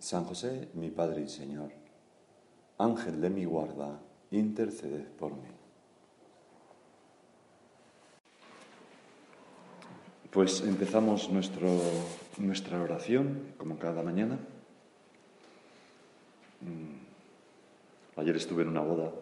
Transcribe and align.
San 0.00 0.24
José, 0.24 0.68
mi 0.74 0.90
Padre 0.90 1.20
y 1.20 1.28
Señor, 1.28 1.70
Ángel 2.78 3.20
de 3.20 3.28
mi 3.28 3.44
guarda, 3.44 4.00
interceded 4.30 5.04
por 5.18 5.32
mí. 5.32 5.48
Pues 10.30 10.62
empezamos 10.62 11.28
nuestro, 11.28 11.68
nuestra 12.38 12.80
oración, 12.80 13.52
como 13.58 13.78
cada 13.78 14.02
mañana. 14.02 14.38
Mm, 16.62 18.20
ayer 18.20 18.36
estuve 18.36 18.62
en 18.62 18.68
una 18.68 18.80
boda 18.80 19.12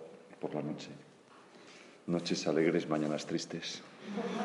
por 0.41 0.55
la 0.55 0.63
noche. 0.63 0.91
Noches 2.07 2.47
alegres, 2.47 2.89
mañanas 2.89 3.27
tristes. 3.27 3.83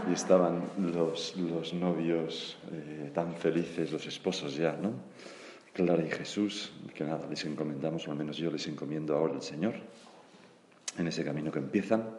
Y 0.09 0.13
estaban 0.13 0.63
los, 0.79 1.35
los 1.37 1.75
novios 1.75 2.57
eh, 2.71 3.11
tan 3.13 3.35
felices, 3.35 3.91
los 3.91 4.07
esposos 4.07 4.55
ya, 4.55 4.73
¿no? 4.73 4.93
Clara 5.73 6.05
y 6.05 6.11
Jesús, 6.11 6.71
que 6.93 7.03
nada, 7.03 7.27
les 7.27 7.43
encomendamos, 7.45 8.07
o 8.07 8.11
al 8.11 8.17
menos 8.17 8.37
yo 8.37 8.51
les 8.51 8.67
encomiendo 8.67 9.15
ahora 9.15 9.33
al 9.33 9.41
Señor, 9.41 9.73
en 10.97 11.07
ese 11.07 11.23
camino 11.25 11.51
que 11.51 11.57
empiezan. 11.57 12.09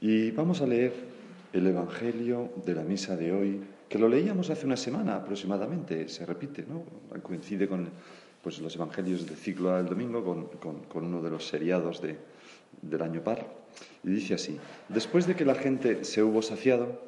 Y 0.00 0.30
vamos 0.32 0.60
a 0.60 0.66
leer 0.66 0.92
el 1.54 1.66
Evangelio 1.66 2.52
de 2.66 2.74
la 2.74 2.82
misa 2.82 3.16
de 3.16 3.32
hoy, 3.32 3.62
que 3.88 3.98
lo 3.98 4.10
leíamos 4.10 4.50
hace 4.50 4.66
una 4.66 4.76
semana 4.76 5.16
aproximadamente, 5.16 6.08
se 6.08 6.26
repite, 6.26 6.66
¿no? 6.68 6.82
Coincide 7.22 7.66
con 7.66 7.88
pues, 8.42 8.58
los 8.58 8.76
Evangelios 8.76 9.26
del 9.26 9.36
ciclo 9.36 9.74
del 9.74 9.86
domingo, 9.86 10.22
con, 10.22 10.80
con, 10.80 11.04
uno 11.04 11.22
de 11.22 11.30
los 11.30 11.46
seriados 11.46 12.02
de, 12.02 12.18
del 12.82 13.00
año 13.00 13.22
par. 13.24 13.46
Y 14.04 14.10
dice 14.10 14.34
así, 14.34 14.58
después 14.90 15.26
de 15.26 15.34
que 15.34 15.46
la 15.46 15.54
gente 15.54 16.04
se 16.04 16.22
hubo 16.22 16.42
saciado, 16.42 17.05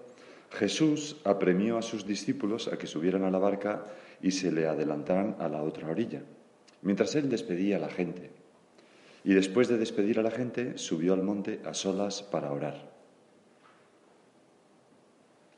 Jesús 0.50 1.16
apremió 1.24 1.78
a 1.78 1.82
sus 1.82 2.06
discípulos 2.06 2.68
a 2.68 2.78
que 2.78 2.86
subieran 2.86 3.24
a 3.24 3.30
la 3.30 3.38
barca 3.38 3.84
y 4.22 4.30
se 4.30 4.50
le 4.50 4.66
adelantaran 4.66 5.36
a 5.38 5.48
la 5.48 5.62
otra 5.62 5.88
orilla, 5.88 6.22
mientras 6.82 7.14
él 7.14 7.28
despedía 7.28 7.76
a 7.76 7.80
la 7.80 7.90
gente. 7.90 8.30
Y 9.24 9.34
después 9.34 9.68
de 9.68 9.78
despedir 9.78 10.18
a 10.18 10.22
la 10.22 10.30
gente, 10.30 10.78
subió 10.78 11.12
al 11.12 11.22
monte 11.22 11.60
a 11.64 11.74
solas 11.74 12.22
para 12.22 12.52
orar. 12.52 12.90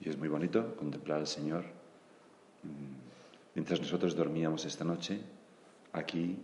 Y 0.01 0.09
es 0.09 0.17
muy 0.17 0.29
bonito 0.29 0.75
contemplar 0.77 1.19
al 1.19 1.27
Señor 1.27 1.65
mm, 2.63 3.55
mientras 3.55 3.81
nosotros 3.81 4.17
dormíamos 4.17 4.65
esta 4.65 4.85
noche 4.85 5.21
aquí 5.93 6.39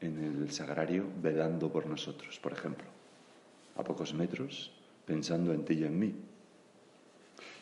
en 0.00 0.22
el 0.22 0.50
sagrario 0.52 1.04
velando 1.20 1.70
por 1.70 1.86
nosotros, 1.86 2.38
por 2.38 2.52
ejemplo, 2.52 2.86
a 3.76 3.82
pocos 3.82 4.14
metros, 4.14 4.72
pensando 5.06 5.52
en 5.52 5.64
ti 5.64 5.74
y 5.74 5.84
en 5.84 5.98
mí. 5.98 6.14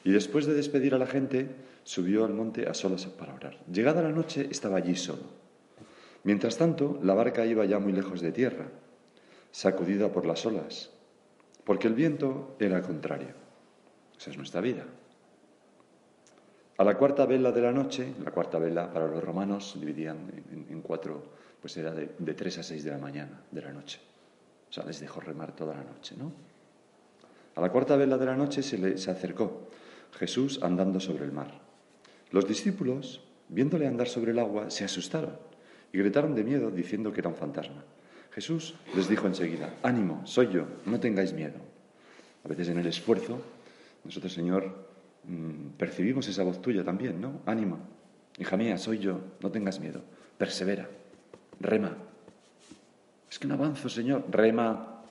Y 0.04 0.12
después 0.12 0.46
de 0.46 0.54
despedir 0.54 0.94
a 0.94 0.98
la 0.98 1.06
gente, 1.06 1.48
subió 1.84 2.24
al 2.24 2.34
monte 2.34 2.68
a 2.68 2.74
solas 2.74 3.06
para 3.06 3.34
orar. 3.34 3.58
Llegada 3.70 4.02
la 4.02 4.10
noche, 4.10 4.48
estaba 4.50 4.78
allí 4.78 4.96
solo. 4.96 5.22
Mientras 6.24 6.56
tanto, 6.56 6.98
la 7.02 7.14
barca 7.14 7.46
iba 7.46 7.64
ya 7.64 7.78
muy 7.78 7.92
lejos 7.92 8.20
de 8.20 8.32
tierra, 8.32 8.68
sacudida 9.50 10.12
por 10.12 10.26
las 10.26 10.46
olas, 10.46 10.90
porque 11.64 11.88
el 11.88 11.94
viento 11.94 12.56
era 12.58 12.80
contrario. 12.82 13.34
Esa 14.18 14.30
es 14.30 14.36
nuestra 14.36 14.60
vida. 14.60 14.84
A 16.78 16.84
la 16.84 16.96
cuarta 16.96 17.26
vela 17.26 17.52
de 17.52 17.60
la 17.60 17.72
noche, 17.72 18.14
la 18.24 18.30
cuarta 18.30 18.58
vela 18.58 18.92
para 18.92 19.06
los 19.06 19.22
romanos 19.22 19.76
dividían 19.78 20.18
en, 20.68 20.80
cuatro, 20.80 21.22
pues 21.60 21.76
era 21.76 21.92
de, 21.92 22.34
tres 22.34 22.58
a 22.58 22.62
seis 22.62 22.82
de 22.82 22.90
la 22.90 22.98
mañana, 22.98 23.42
de 23.50 23.62
la 23.62 23.72
noche. 23.72 24.00
O 24.68 24.72
sea, 24.72 24.84
les 24.84 25.00
dejó 25.00 25.20
remar 25.20 25.54
toda 25.54 25.74
la 25.74 25.84
noche, 25.84 26.16
¿no? 26.16 26.32
A 27.54 27.60
la 27.60 27.70
cuarta 27.70 27.96
vela 27.96 28.16
de 28.16 28.26
la 28.26 28.36
noche 28.36 28.62
se, 28.62 28.78
le, 28.78 28.96
se 28.96 29.10
acercó 29.10 29.68
Jesús 30.18 30.60
andando 30.62 31.00
sobre 31.00 31.24
el 31.24 31.32
mar. 31.32 31.60
Los 32.30 32.46
discípulos, 32.46 33.22
viéndole 33.48 33.86
andar 33.86 34.08
sobre 34.08 34.32
el 34.32 34.38
agua, 34.38 34.70
se 34.70 34.84
asustaron 34.84 35.36
y 35.92 35.98
gritaron 35.98 36.34
de 36.34 36.44
miedo 36.44 36.70
diciendo 36.70 37.12
que 37.12 37.20
era 37.20 37.28
un 37.28 37.36
fantasma. 37.36 37.84
Jesús 38.32 38.74
les 38.96 39.08
dijo 39.08 39.26
enseguida, 39.26 39.74
ánimo, 39.82 40.26
soy 40.26 40.48
yo, 40.48 40.66
no 40.86 40.98
tengáis 40.98 41.32
miedo. 41.32 41.58
A 42.44 42.48
veces 42.48 42.68
en 42.68 42.78
el 42.78 42.86
esfuerzo, 42.86 43.40
nosotros, 44.04 44.32
Señor, 44.32 44.74
mm, 45.24 45.76
percibimos 45.76 46.26
esa 46.28 46.42
voz 46.42 46.62
tuya 46.62 46.82
también, 46.82 47.20
¿no? 47.20 47.42
Ánimo, 47.44 47.78
hija 48.38 48.56
mía, 48.56 48.78
soy 48.78 48.98
yo, 48.98 49.20
no 49.40 49.50
tengas 49.50 49.80
miedo, 49.80 50.02
persevera, 50.38 50.88
rema. 51.60 51.96
Es 53.30 53.38
que 53.38 53.46
no 53.46 53.54
avanzo, 53.54 53.88
Señor, 53.88 54.24
rema. 54.30 55.02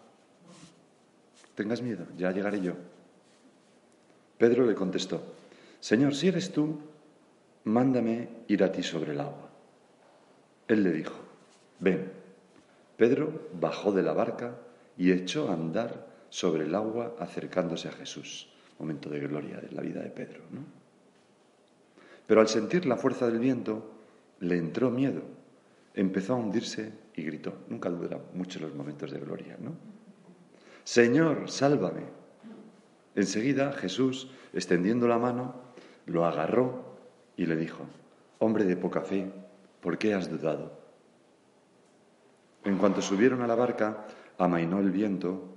Tengas 1.56 1.82
miedo, 1.82 2.06
ya 2.18 2.32
llegaré 2.32 2.62
yo. 2.62 2.74
Pedro 4.42 4.66
le 4.66 4.74
contestó, 4.74 5.22
Señor, 5.80 6.16
si 6.16 6.30
eres 6.30 6.52
tú, 6.52 6.80
mándame 7.66 8.28
ir 8.48 8.64
a 8.64 8.72
ti 8.72 8.82
sobre 8.82 9.12
el 9.12 9.20
agua. 9.20 9.52
Él 10.68 10.82
le 10.82 10.92
dijo, 10.92 11.14
ven. 11.80 12.12
Pedro 12.98 13.50
bajó 13.54 13.92
de 13.92 14.02
la 14.02 14.14
barca 14.14 14.56
y 14.98 15.12
echó 15.12 15.48
a 15.48 15.54
andar 15.54 16.08
sobre 16.32 16.64
el 16.64 16.74
agua 16.74 17.16
acercándose 17.20 17.88
a 17.88 17.92
Jesús. 17.92 18.50
Momento 18.80 19.12
de 19.12 19.20
gloria 19.20 19.62
de 19.62 19.76
la 19.76 19.84
vida 19.84 20.02
de 20.02 20.10
Pedro, 20.10 20.42
¿no? 20.50 20.62
Pero 22.26 22.42
al 22.42 22.48
sentir 22.48 22.88
la 22.88 22.98
fuerza 22.98 23.28
del 23.28 23.38
viento, 23.38 23.92
le 24.40 24.58
entró 24.58 24.90
miedo, 24.90 25.22
empezó 25.94 26.34
a 26.34 26.38
hundirse 26.38 26.92
y 27.16 27.22
gritó. 27.22 27.54
Nunca 27.70 27.92
duran 27.92 28.22
mucho 28.34 28.60
los 28.60 28.74
momentos 28.74 29.12
de 29.12 29.20
gloria, 29.20 29.56
¿no? 29.60 29.76
Señor, 30.84 31.48
sálvame. 31.48 32.21
Enseguida 33.16 33.74
Jesús, 33.74 34.32
extendiendo 34.54 35.08
la 35.08 35.18
mano, 35.18 35.56
lo 36.06 36.26
agarró 36.26 36.98
y 37.36 37.46
le 37.46 37.56
dijo, 37.56 37.86
Hombre 38.40 38.66
de 38.66 38.76
poca 38.76 39.02
fe, 39.02 39.32
¿por 39.82 39.98
qué 39.98 40.14
has 40.14 40.30
dudado? 40.30 40.80
En 42.64 42.78
cuanto 42.78 43.02
subieron 43.02 43.42
a 43.42 43.48
la 43.48 43.56
barca, 43.56 44.06
amainó 44.38 44.80
el 44.80 44.92
viento 44.92 45.52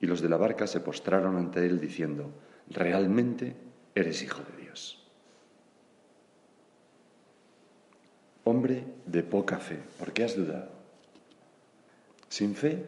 y 0.00 0.06
los 0.06 0.20
de 0.20 0.28
la 0.28 0.36
barca 0.36 0.66
se 0.66 0.80
postraron 0.80 1.36
ante 1.36 1.64
él 1.66 1.80
diciendo, 1.80 2.30
realmente 2.68 3.54
eres 3.94 4.22
hijo 4.22 4.42
de 4.42 4.62
Dios. 4.62 4.98
Hombre 8.44 8.84
de 9.06 9.22
poca 9.22 9.58
fe, 9.58 9.78
¿por 9.98 10.12
qué 10.12 10.24
has 10.24 10.36
dudado? 10.36 10.70
Sin 12.28 12.54
fe 12.54 12.84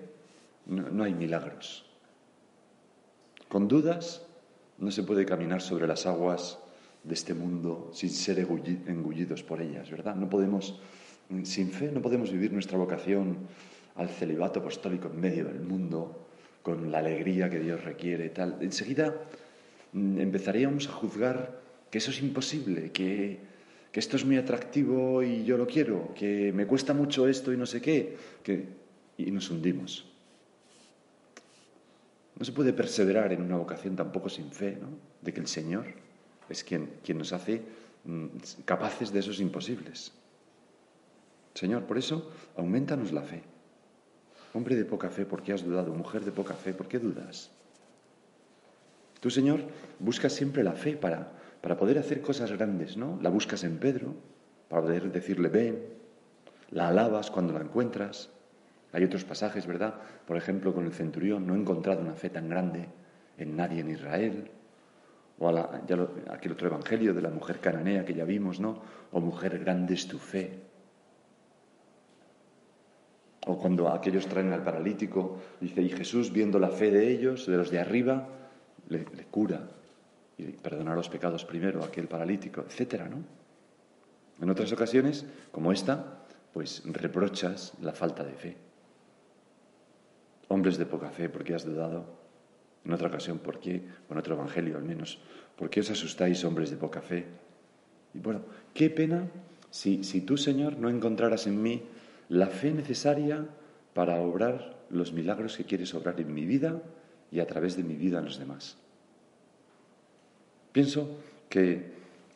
no, 0.67 0.91
no 0.91 1.05
hay 1.05 1.15
milagros. 1.15 1.84
Con 3.55 3.69
dudas 3.69 4.21
no 4.79 4.91
se 4.91 5.05
puede 5.05 5.25
caminar 5.25 5.63
sobre 5.63 5.87
las 5.87 6.07
aguas 6.07 6.59
de 7.05 7.15
este 7.15 7.35
mundo 7.35 7.89
sin 7.95 8.11
ser 8.11 8.41
engullidos 8.41 9.45
por 9.45 9.63
ellas, 9.63 9.89
¿verdad? 9.93 10.17
No 10.17 10.29
podemos, 10.29 10.81
sin 11.45 11.71
fe, 11.71 11.93
no 11.93 12.03
podemos 12.03 12.33
vivir 12.33 12.53
nuestra 12.53 12.77
vocación 12.79 13.47
al 13.95 14.09
celibato 14.09 14.59
apostólico 14.59 15.07
en 15.07 15.21
medio 15.21 15.45
del 15.45 15.61
mundo, 15.61 16.27
con 16.65 16.91
la 16.91 16.99
alegría 16.99 17.49
que 17.49 17.61
Dios 17.61 17.85
requiere, 17.85 18.29
tal. 18.31 18.59
Enseguida 18.61 19.15
mm, 19.93 20.19
empezaríamos 20.19 20.89
a 20.89 20.93
juzgar 20.93 21.61
que 21.93 21.99
eso 21.99 22.11
es 22.11 22.21
imposible, 22.23 22.91
que, 22.91 23.39
que 23.93 24.01
esto 24.01 24.17
es 24.17 24.25
muy 24.25 24.37
atractivo 24.37 25.23
y 25.23 25.45
yo 25.45 25.57
lo 25.57 25.69
quiero, 25.69 26.13
que 26.17 26.53
me 26.53 26.67
cuesta 26.67 26.93
mucho 26.93 27.29
esto 27.29 27.53
y 27.53 27.57
no 27.57 27.67
sé 27.67 27.81
qué, 27.81 28.17
que, 28.43 28.67
y 29.17 29.31
nos 29.31 29.49
hundimos. 29.49 30.13
No 32.37 32.45
se 32.45 32.53
puede 32.53 32.73
perseverar 32.73 33.33
en 33.33 33.43
una 33.43 33.57
vocación 33.57 33.97
tampoco 33.97 34.29
sin 34.29 34.51
fe, 34.51 34.79
¿no? 34.81 34.89
De 35.23 35.33
que 35.33 35.41
el 35.41 35.47
Señor 35.47 35.87
es 36.49 36.65
quien, 36.65 36.91
quien 37.05 37.19
nos 37.19 37.33
hace 37.33 37.63
mm, 38.05 38.27
capaces 38.65 39.13
de 39.13 39.21
esos 39.21 39.41
imposibles. 39.41 40.13
Señor, 41.55 41.85
por 41.85 41.99
eso, 41.99 42.31
aumentanos 42.57 43.13
la 43.13 43.23
fe. 43.23 43.43
Hombre 44.53 44.75
de 44.77 44.85
poca 44.85 45.11
fe, 45.11 45.25
¿por 45.25 45.43
qué 45.43 45.53
has 45.53 45.65
dudado? 45.65 45.95
Mujer 45.95 46.25
de 46.25 46.33
poca 46.33 46.55
fe, 46.55 46.75
¿por 46.75 46.89
qué 46.89 46.99
dudas? 46.99 47.51
Tú, 49.21 49.31
Señor, 49.31 49.61
buscas 50.01 50.33
siempre 50.33 50.63
la 50.63 50.73
fe 50.73 50.97
para, 50.97 51.33
para 51.61 51.77
poder 51.77 51.99
hacer 51.99 52.21
cosas 52.21 52.51
grandes, 52.53 52.97
¿no? 52.97 53.19
La 53.23 53.31
buscas 53.31 53.65
en 53.65 53.79
Pedro, 53.79 54.15
para 54.69 54.83
poder 54.83 55.11
decirle 55.13 55.49
ven, 55.49 55.79
la 56.71 56.89
alabas 56.89 57.31
cuando 57.31 57.53
la 57.53 57.61
encuentras, 57.61 58.31
hay 58.95 59.03
otros 59.03 59.25
pasajes, 59.25 59.67
¿verdad? 59.67 59.95
Por 60.25 60.37
ejemplo, 60.37 60.73
con 60.73 60.87
el 60.87 60.93
centurión, 60.93 61.49
no 61.49 61.57
he 61.57 61.59
encontrado 61.59 62.01
una 62.01 62.15
fe 62.15 62.31
tan 62.31 62.49
grande 62.49 62.87
en 63.37 63.57
nadie 63.57 63.81
en 63.81 63.91
Israel. 63.91 64.51
O 65.41 65.49
aquel 65.49 66.53
otro 66.53 66.69
evangelio 66.69 67.13
de 67.13 67.21
la 67.21 67.31
mujer 67.31 67.59
cananea 67.59 68.05
que 68.05 68.15
ya 68.15 68.25
vimos, 68.25 68.61
¿no? 68.61 68.81
O 69.11 69.21
mujer, 69.21 69.59
grande 69.59 69.95
es 69.95 70.07
tu 70.07 70.21
fe. 70.21 70.61
O 73.49 73.59
cuando 73.59 73.89
aquellos 73.89 74.29
traen 74.29 74.53
al 74.53 74.63
paralítico, 74.63 75.41
dice, 75.61 75.83
y 75.83 75.89
Jesús, 75.89 76.33
viendo 76.33 76.61
la 76.61 76.69
fe 76.69 76.93
de 76.93 77.11
ellos, 77.11 77.47
de 77.47 77.57
los 77.57 77.73
de 77.73 77.81
arriba, 77.81 78.29
le, 78.89 79.05
cura 79.29 79.71
y 80.39 80.45
perdona 80.53 80.95
los 80.95 81.09
pecados 81.09 81.45
primero 81.45 81.83
a 81.83 81.87
aquel 81.87 82.07
paralítico, 82.07 82.61
etcétera, 82.61 83.09
¿no? 83.09 83.25
En 84.41 84.51
otras 84.51 84.71
ocasiones, 84.73 85.27
como 85.51 85.73
esta, 85.73 86.21
pues 86.53 86.85
reprochas 86.87 87.75
la 87.83 87.93
falta 87.93 88.23
de 88.23 88.35
fe. 88.35 88.74
Hombres 90.55 90.79
de 90.79 90.87
poca 90.87 91.11
fe, 91.11 91.29
¿por 91.29 91.43
qué 91.43 91.53
has 91.57 91.67
dudado? 91.67 92.07
En 92.85 92.93
otra 92.93 93.09
ocasión, 93.09 93.41
¿por 93.41 93.59
qué? 93.59 93.83
O 94.09 94.13
en 94.13 94.19
otro 94.19 94.37
evangelio 94.37 94.77
al 94.77 94.85
menos, 94.85 95.19
¿por 95.57 95.69
qué 95.69 95.81
os 95.81 95.91
asustáis, 95.91 96.45
hombres 96.45 96.71
de 96.71 96.77
poca 96.77 97.03
fe? 97.03 97.27
Y 98.15 98.21
bueno, 98.21 98.43
qué 98.73 98.89
pena 98.89 99.27
si, 99.71 100.05
si 100.05 100.21
tú, 100.21 100.37
Señor, 100.37 100.79
no 100.79 100.89
encontraras 100.89 101.49
en 101.49 101.61
mí 101.61 101.83
la 102.29 102.47
fe 102.47 102.71
necesaria 102.71 103.49
para 103.95 104.21
obrar 104.21 104.77
los 104.91 105.13
milagros 105.13 105.57
que 105.57 105.65
quieres 105.65 105.93
obrar 105.93 106.21
en 106.21 106.33
mi 106.33 106.47
vida 106.47 106.81
y 107.33 107.41
a 107.41 107.49
través 107.49 107.77
de 107.77 107.83
mi 107.83 107.97
vida 107.97 108.21
en 108.21 108.27
los 108.27 108.39
demás. 108.39 108.77
Pienso 110.71 111.19
que 111.49 111.95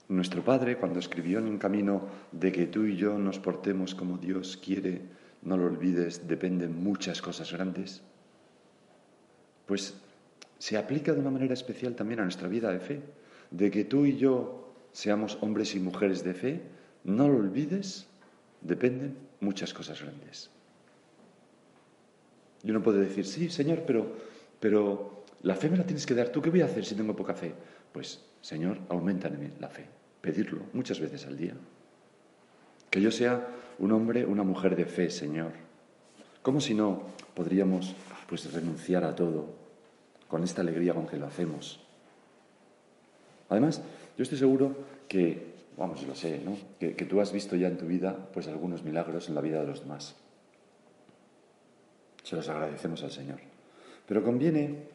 nuestro 0.09 0.43
Padre, 0.43 0.77
cuando 0.77 0.99
escribió 0.99 1.39
en 1.39 1.47
un 1.47 1.59
camino 1.59 2.09
de 2.33 2.51
que 2.51 2.67
tú 2.67 2.85
y 2.85 2.97
yo 2.97 3.17
nos 3.17 3.39
portemos 3.39 3.95
como 3.95 4.19
Dios 4.19 4.57
quiere, 4.57 5.03
no 5.43 5.57
lo 5.57 5.67
olvides, 5.67 6.27
dependen 6.27 6.83
muchas 6.83 7.23
cosas 7.23 7.53
grandes, 7.53 8.03
pues 9.69 9.95
se 10.59 10.77
aplica 10.77 11.13
de 11.13 11.21
una 11.21 11.31
manera 11.31 11.55
especial 11.55 11.95
también 11.95 12.21
a 12.21 12.25
nuestra 12.25 12.49
vida 12.49 12.73
de 12.73 12.81
fe, 12.81 13.03
de 13.51 13.71
que 13.71 13.85
tú 13.85 14.07
y 14.07 14.17
yo 14.17 14.73
seamos 14.93 15.39
hombres 15.43 15.75
y 15.75 15.79
mujeres 15.79 16.25
de 16.25 16.35
fe, 16.35 16.63
no 17.05 17.29
lo 17.29 17.37
olvides, 17.37 18.07
dependen 18.63 19.17
muchas 19.41 19.73
cosas 19.73 20.03
grandes. 20.03 20.51
Y 22.65 22.71
uno 22.71 22.83
puede 22.83 23.01
decir, 23.01 23.27
sí, 23.27 23.51
Señor, 23.51 23.85
pero, 23.87 24.17
pero 24.59 25.25
la 25.43 25.55
fe 25.55 25.71
me 25.71 25.77
la 25.77 25.85
tienes 25.85 26.07
que 26.07 26.15
dar 26.15 26.31
tú. 26.31 26.43
¿Qué 26.43 26.51
voy 26.51 26.63
a 26.63 26.65
hacer 26.65 26.85
si 26.85 26.95
tengo 26.95 27.15
poca 27.15 27.35
fe? 27.35 27.55
Pues, 27.93 28.25
Señor, 28.41 28.79
aumentame 28.89 29.53
la 29.61 29.69
fe. 29.69 29.87
Pedirlo 30.21 30.63
muchas 30.73 30.99
veces 30.99 31.27
al 31.27 31.37
día. 31.37 31.55
Que 32.91 33.01
yo 33.01 33.11
sea 33.11 33.47
un 33.79 33.93
hombre, 33.93 34.25
una 34.25 34.43
mujer 34.43 34.75
de 34.75 34.87
fe, 34.87 35.11
Señor. 35.11 35.53
¿Cómo 36.43 36.61
si 36.61 36.75
no 36.75 37.03
podríamos 37.35 37.95
pues 38.29 38.53
renunciar 38.53 39.05
a 39.05 39.17
todo 39.17 39.47
con 40.29 40.45
esta 40.45 40.61
alegría 40.61 40.95
con 40.95 41.07
que 41.07 41.17
lo 41.17 41.27
hacemos? 41.27 41.81
Además, 43.49 43.81
yo 44.17 44.23
estoy 44.23 44.39
seguro 44.39 44.77
que 45.09 45.49
vamos, 45.79 46.07
lo 46.07 46.15
sé, 46.15 46.43
¿no? 46.45 46.57
Que, 46.79 46.93
tú 46.93 47.21
has 47.21 47.33
visto 47.33 47.57
ya 47.57 47.69
en 47.69 47.79
tu 47.79 47.87
vida, 47.87 48.15
pues 48.35 48.49
algunos 48.49 48.83
milagros 48.83 49.29
en 49.29 49.35
la 49.35 49.41
vida 49.41 49.61
de 49.61 49.67
los 49.67 49.81
demás. 49.81 50.17
Se 52.25 52.37
los 52.37 52.49
agradecemos 52.49 53.03
al 53.05 53.13
Señor. 53.13 53.39
Pero 54.07 54.23
conviene 54.23 54.89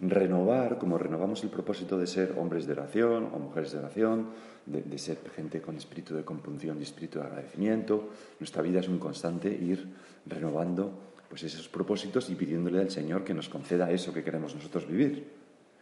renovar, 0.00 0.78
como 0.78 0.98
renovamos 0.98 1.44
el 1.44 1.50
propósito 1.50 1.98
de 1.98 2.06
ser 2.06 2.34
hombres 2.38 2.66
de 2.66 2.72
oración 2.72 3.30
o 3.32 3.38
mujeres 3.38 3.72
de 3.72 3.78
oración, 3.78 4.28
de, 4.66 4.98
ser 4.98 5.18
gente 5.36 5.60
con 5.60 5.76
espíritu 5.76 6.14
de 6.14 6.24
compunción 6.24 6.78
y 6.80 6.82
espíritu 6.82 7.18
de 7.18 7.26
agradecimiento. 7.26 8.08
Nuestra 8.40 8.62
vida 8.62 8.80
es 8.80 8.88
un 8.88 8.98
constante 8.98 9.48
ir 9.48 9.86
renovando 10.26 11.11
pues 11.32 11.44
esos 11.44 11.66
propósitos 11.66 12.28
y 12.28 12.34
pidiéndole 12.34 12.78
al 12.78 12.90
Señor 12.90 13.24
que 13.24 13.32
nos 13.32 13.48
conceda 13.48 13.90
eso 13.90 14.12
que 14.12 14.22
queremos 14.22 14.54
nosotros 14.54 14.86
vivir. 14.86 15.28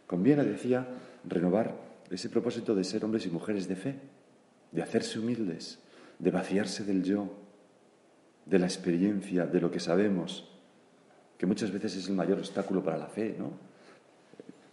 Conviene, 0.07 0.45
decía, 0.45 0.87
renovar 1.27 1.75
ese 2.09 2.29
propósito 2.29 2.73
de 2.73 2.85
ser 2.85 3.03
hombres 3.03 3.25
y 3.25 3.29
mujeres 3.29 3.67
de 3.67 3.75
fe 3.75 3.95
de 4.71 4.81
hacerse 4.81 5.19
humildes, 5.19 5.79
de 6.19 6.31
vaciarse 6.31 6.85
del 6.85 7.03
yo, 7.03 7.33
de 8.45 8.59
la 8.59 8.65
experiencia, 8.65 9.45
de 9.45 9.59
lo 9.59 9.69
que 9.69 9.81
sabemos, 9.81 10.49
que 11.37 11.45
muchas 11.45 11.69
veces 11.69 11.97
es 11.97 12.07
el 12.07 12.15
mayor 12.15 12.39
obstáculo 12.39 12.81
para 12.81 12.97
la 12.97 13.07
fe, 13.07 13.35
¿no? 13.37 13.51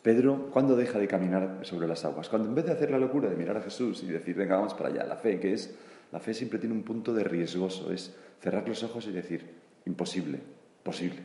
Pedro, 0.00 0.48
¿cuándo 0.52 0.76
deja 0.76 1.00
de 1.00 1.08
caminar 1.08 1.58
sobre 1.62 1.88
las 1.88 2.04
aguas? 2.04 2.28
Cuando 2.28 2.48
en 2.48 2.54
vez 2.54 2.66
de 2.66 2.70
hacer 2.70 2.92
la 2.92 3.00
locura 3.00 3.28
de 3.28 3.34
mirar 3.34 3.56
a 3.56 3.62
Jesús 3.62 4.04
y 4.04 4.06
decir, 4.06 4.36
venga, 4.36 4.54
vamos 4.54 4.75
para 4.75 4.90
allá, 4.90 5.04
la 5.04 5.16
fe, 5.16 5.40
que 5.40 5.54
es, 5.54 5.75
la 6.12 6.20
fe 6.20 6.34
siempre 6.34 6.60
tiene 6.60 6.76
un 6.76 6.84
punto 6.84 7.12
de 7.12 7.25
riesgoso, 7.25 7.92
es 7.92 8.14
cerrar 8.40 8.69
los 8.69 8.84
ojos 8.84 9.08
y 9.08 9.10
decir, 9.10 9.44
imposible, 9.84 10.38
posible, 10.88 11.20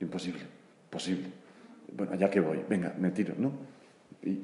imposible, 0.00 0.40
posible. 0.88 1.26
Bueno, 1.94 2.12
allá 2.14 2.30
que 2.30 2.40
voy, 2.40 2.64
venga, 2.66 2.94
me 2.98 3.10
tiro, 3.10 3.34
¿no? 3.36 3.52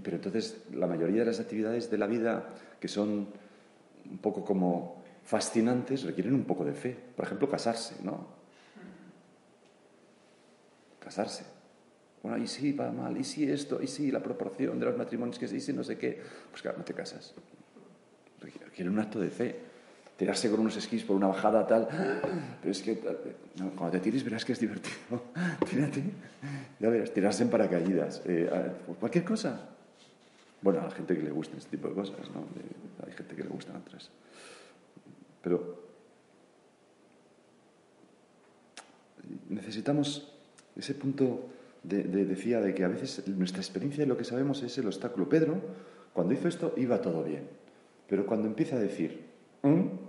pero 0.03 0.17
entonces 0.17 0.65
la 0.75 0.87
mayoría 0.87 1.20
de 1.20 1.26
las 1.26 1.41
actividades 1.41 1.91
de 1.91 1.97
la 1.97 2.06
vida 2.06 2.50
que 2.79 2.87
son 2.87 3.29
un 4.11 4.19
poco 4.19 4.44
como 4.44 5.03
fascinantes 5.25 6.03
requieren 6.03 6.35
un 6.35 6.44
poco 6.44 6.67
de 6.67 6.75
fe. 6.75 6.94
Por 7.17 7.25
ejemplo, 7.25 7.49
casarse, 7.49 7.94
¿no? 8.03 8.26
Casarse. 11.00 11.44
Bueno, 12.23 12.37
y 12.37 12.47
sí, 12.47 12.73
va 12.73 12.93
mal, 12.93 13.17
y 13.17 13.25
sí 13.25 13.50
esto, 13.50 13.81
y 13.81 13.87
sí 13.87 14.11
la 14.11 14.23
proporción 14.23 14.79
de 14.79 14.85
los 14.85 14.99
matrimonios 14.99 15.38
que 15.38 15.49
se 15.49 15.55
dice, 15.55 15.73
no 15.73 15.82
sé 15.82 15.97
qué. 15.97 16.20
Pues 16.50 16.61
claro, 16.61 16.76
no 16.76 16.85
te 16.85 16.93
casas. 16.93 17.35
Requiere 18.41 18.91
un 18.91 18.99
acto 18.99 19.19
de 19.19 19.31
fe. 19.31 19.77
Tirarse 20.19 20.50
con 20.50 20.59
unos 20.59 20.76
esquís 20.76 21.05
por 21.05 21.15
una 21.15 21.29
bajada 21.29 21.65
tal. 21.65 21.87
Pero 22.61 22.73
es 22.73 22.82
que 22.82 22.99
cuando 23.76 23.91
te 23.93 24.00
tires 24.00 24.25
verás 24.25 24.44
que 24.44 24.53
es 24.53 24.59
divertido. 24.59 25.23
Tírate. 25.70 26.03
Ya 26.81 26.88
verás, 26.88 27.15
tirarse 27.15 27.44
en 27.44 27.50
paracaídas. 27.50 28.23
Eh, 28.26 28.50
cualquier 28.99 29.25
cosa. 29.25 29.69
Bueno, 30.61 30.81
a 30.81 30.85
la 30.85 30.91
gente 30.91 31.17
que 31.17 31.23
le 31.23 31.31
gusta 31.31 31.56
este 31.56 31.76
tipo 31.76 31.88
de 31.88 31.94
cosas, 31.94 32.19
¿no? 32.35 32.43
hay 33.06 33.12
gente 33.12 33.37
que 33.37 33.44
le 33.44 33.49
gustan 33.49 33.76
otras. 33.76 34.11
Pero 35.41 35.87
necesitamos 39.49 40.32
ese 40.75 40.94
punto 40.94 41.49
de, 41.85 42.03
decía 42.03 42.61
de 42.61 42.75
que 42.75 42.82
a 42.82 42.88
veces 42.88 43.29
nuestra 43.29 43.61
experiencia 43.61 44.03
de 44.03 44.09
lo 44.09 44.17
que 44.17 44.25
sabemos 44.25 44.65
es 44.65 44.76
el 44.79 44.87
obstáculo. 44.87 45.29
Pedro, 45.29 45.61
cuando 46.12 46.35
hizo 46.35 46.49
esto, 46.49 46.75
iba 46.76 47.00
todo 47.00 47.23
bien. 47.23 47.44
Pero 48.09 48.26
cuando 48.26 48.49
empieza 48.49 48.75
a 48.75 48.81
decir, 48.81 49.29
¿Mm? 49.62 50.07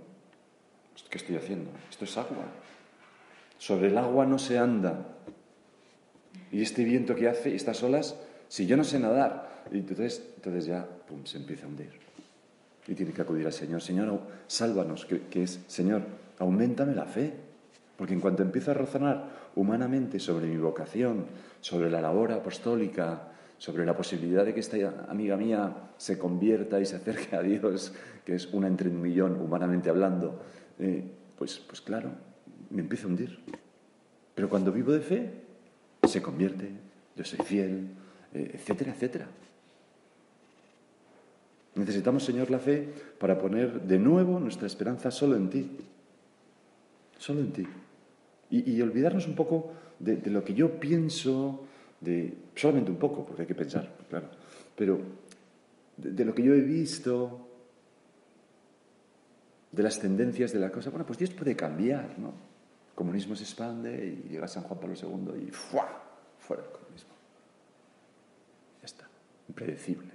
¿Qué 1.08 1.18
estoy 1.18 1.36
haciendo? 1.36 1.70
Esto 1.90 2.04
es 2.04 2.16
agua. 2.16 2.44
Sobre 3.58 3.88
el 3.88 3.98
agua 3.98 4.26
no 4.26 4.38
se 4.38 4.58
anda. 4.58 5.06
Y 6.50 6.62
este 6.62 6.84
viento 6.84 7.14
que 7.14 7.28
hace, 7.28 7.54
estas 7.54 7.82
olas, 7.82 8.16
si 8.48 8.66
yo 8.66 8.76
no 8.76 8.84
sé 8.84 8.98
nadar, 8.98 9.64
y 9.70 9.78
entonces, 9.78 10.22
entonces 10.36 10.64
ya 10.66 10.86
pum, 11.06 11.24
se 11.24 11.38
empieza 11.38 11.66
a 11.66 11.68
hundir. 11.68 11.92
Y 12.86 12.94
tiene 12.94 13.12
que 13.12 13.22
acudir 13.22 13.46
al 13.46 13.52
Señor. 13.52 13.82
Señor, 13.82 14.20
sálvanos, 14.46 15.06
que, 15.06 15.42
es, 15.42 15.60
Señor, 15.68 16.02
aumentame 16.38 16.94
la 16.94 17.04
fe. 17.04 17.32
Porque 17.96 18.14
en 18.14 18.20
cuanto 18.20 18.42
empiezo 18.42 18.70
a 18.70 18.74
razonar 18.74 19.50
humanamente 19.56 20.18
sobre 20.18 20.46
mi 20.46 20.56
vocación, 20.56 21.26
sobre 21.60 21.90
la 21.90 22.00
labor 22.00 22.32
apostólica, 22.32 23.28
sobre 23.58 23.84
la 23.84 23.94
posibilidad 23.94 24.44
de 24.46 24.54
que 24.54 24.60
esta 24.60 24.76
amiga 25.08 25.36
mía 25.36 25.90
se 25.98 26.18
convierta 26.18 26.80
y 26.80 26.86
se 26.86 26.96
acerque 26.96 27.36
a 27.36 27.42
Dios, 27.42 27.92
que 28.24 28.34
es 28.34 28.46
una 28.54 28.68
entre 28.68 28.88
un 28.88 29.02
millón 29.02 29.38
humanamente 29.38 29.90
hablando, 29.90 30.40
eh, 30.80 31.04
pues, 31.36 31.58
pues 31.58 31.80
claro, 31.80 32.10
me 32.70 32.80
empiezo 32.82 33.06
a 33.06 33.10
hundir. 33.10 33.38
Pero 34.34 34.48
cuando 34.48 34.72
vivo 34.72 34.92
de 34.92 35.00
fe, 35.00 35.30
se 36.08 36.22
convierte, 36.22 36.70
yo 37.14 37.24
soy 37.24 37.44
fiel, 37.44 37.88
eh, 38.32 38.52
etcétera, 38.54 38.92
etcétera. 38.92 39.28
Necesitamos, 41.74 42.24
Señor, 42.24 42.50
la 42.50 42.58
fe 42.58 42.88
para 43.18 43.38
poner 43.38 43.82
de 43.82 43.98
nuevo 43.98 44.40
nuestra 44.40 44.66
esperanza 44.66 45.10
solo 45.10 45.36
en 45.36 45.50
ti. 45.50 45.70
Solo 47.18 47.40
en 47.40 47.52
ti. 47.52 47.66
Y, 48.50 48.80
olvidarnos 48.80 49.28
un 49.28 49.36
poco 49.36 49.72
de, 50.00 50.18
lo 50.28 50.42
que 50.42 50.54
yo 50.54 50.80
pienso, 50.80 51.64
de, 52.00 52.34
solamente 52.56 52.90
un 52.90 52.96
poco, 52.96 53.24
porque 53.24 53.42
hay 53.42 53.48
que 53.48 53.54
pensar, 53.54 53.94
claro, 54.08 54.28
pero 54.74 54.98
de, 55.96 56.10
de, 56.10 56.24
lo 56.24 56.34
que 56.34 56.42
yo 56.42 56.54
he 56.54 56.60
visto, 56.60 57.49
de 59.72 59.82
las 59.82 60.00
tendencias 60.00 60.52
de 60.52 60.58
la 60.58 60.70
cosa. 60.70 60.90
Bueno, 60.90 61.06
pues 61.06 61.18
Dios 61.18 61.30
puede 61.30 61.54
cambiar, 61.54 62.18
¿no? 62.18 62.32
Comunismo 62.94 63.34
se 63.34 63.44
expande 63.44 64.06
y 64.06 64.28
llega 64.28 64.46
San 64.48 64.62
Juan 64.64 64.78
Pablo 64.78 64.94
II 64.94 65.46
y 65.46 65.50
¡fua! 65.50 65.88
fuera 66.38 66.62
el 66.62 66.70
comunismo. 66.70 67.10
Ya 68.80 68.86
está, 68.86 69.08
impredecible. 69.48 70.10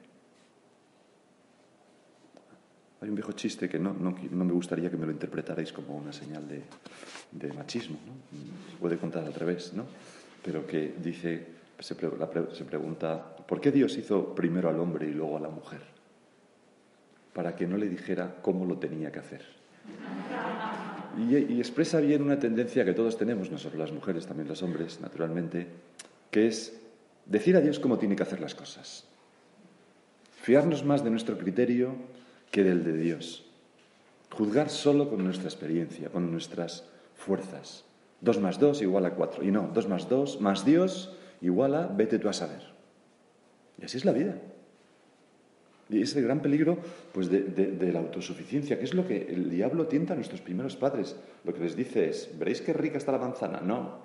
Hay 3.02 3.10
un 3.10 3.16
viejo 3.16 3.34
chiste 3.34 3.70
que 3.70 3.78
no, 3.78 3.94
me 3.94 4.54
gustaría 4.54 4.90
que 4.90 4.98
me 4.98 5.06
lo 5.06 5.12
interpretarais 5.12 5.72
como 5.72 5.96
una 5.96 6.12
señal 6.12 6.48
de, 6.48 7.54
machismo. 7.54 7.98
¿no? 8.06 8.72
Se 8.72 8.78
puede 8.78 8.98
contar 8.98 9.24
al 9.24 9.34
revés, 9.34 9.74
¿no? 9.74 9.86
Pero 10.44 10.66
que 10.66 10.96
dice, 11.02 11.48
se, 11.80 11.96
pregunta, 11.96 13.36
¿por 13.48 13.62
qué 13.62 13.72
Dios 13.72 13.98
hizo 13.98 14.34
primero 14.34 14.70
al 14.70 14.80
hombre 14.80 15.08
y 15.08 15.12
luego 15.12 15.38
a 15.38 15.40
la 15.40 15.50
mujer? 15.50 15.95
Para 17.36 17.56
que 17.56 17.68
no 17.68 17.76
le 17.76 17.90
dijera 17.90 18.38
cómo 18.42 18.66
lo 18.66 18.78
tenía 18.78 19.12
que 19.12 19.20
hacer. 19.20 19.42
Y, 21.18 21.60
expresa 21.60 22.00
bien 22.00 22.22
una 22.22 22.40
tendencia 22.40 22.86
que 22.86 22.94
todos 22.94 23.18
tenemos, 23.18 23.52
no 23.52 23.58
solo 23.58 23.78
las 23.78 23.92
mujeres, 23.92 24.26
también 24.26 24.48
los 24.48 24.64
hombres, 24.64 25.02
naturalmente, 25.02 25.68
que 26.32 26.48
es 26.48 26.80
decir 27.26 27.58
a 27.58 27.62
Dios 27.62 27.80
cómo 27.80 27.98
tiene 27.98 28.16
que 28.16 28.24
hacer 28.24 28.40
las 28.40 28.56
cosas. 28.56 29.04
Fiarnos 30.42 30.86
más 30.86 31.04
de 31.04 31.10
nuestro 31.10 31.38
criterio 31.38 31.96
que 32.52 32.64
del 32.64 32.86
de 32.86 32.94
Dios. 32.94 33.46
Juzgar 34.32 34.70
solo 34.70 35.10
con 35.10 35.24
nuestra 35.24 35.50
experiencia, 35.50 36.10
con 36.10 36.32
nuestras 36.32 36.86
fuerzas, 37.16 37.84
2 38.22 38.40
más 38.40 38.60
2 38.60 38.82
igual 38.82 39.06
a 39.06 39.12
4. 39.12 39.44
Y 39.44 39.52
no, 39.52 39.70
2 39.74 39.90
más 39.90 40.08
2 40.10 40.40
más 40.40 40.66
Dios 40.66 41.14
igual 41.42 41.76
a 41.76 41.88
vete 41.88 42.18
tú 42.18 42.30
a 42.30 42.34
saber. 42.34 42.62
Y 43.78 43.86
así 43.86 43.98
es 43.98 44.06
la 44.06 44.14
vida. 44.14 44.38
Y 45.90 46.02
es 46.02 46.16
el 46.16 46.24
gran 46.24 46.42
peligro 46.42 46.80
pues, 47.14 47.30
de, 47.30 47.42
de, 47.44 47.94
la 47.94 48.00
autosuficiencia, 48.00 48.80
que 48.80 48.86
es 48.86 48.94
lo 48.94 49.08
que 49.08 49.28
el 49.30 49.50
diablo 49.50 49.86
tienta 49.86 50.14
a 50.14 50.16
nuestros 50.16 50.42
primeros 50.42 50.76
padres. 50.76 51.16
Lo 51.44 51.54
que 51.54 51.62
les 51.62 51.76
dice 51.76 52.10
es, 52.10 52.30
¿veréis 52.38 52.62
qué 52.62 52.74
rica 52.74 52.98
está 52.98 53.12
la 53.12 53.20
manzana? 53.20 53.62
No, 53.62 54.00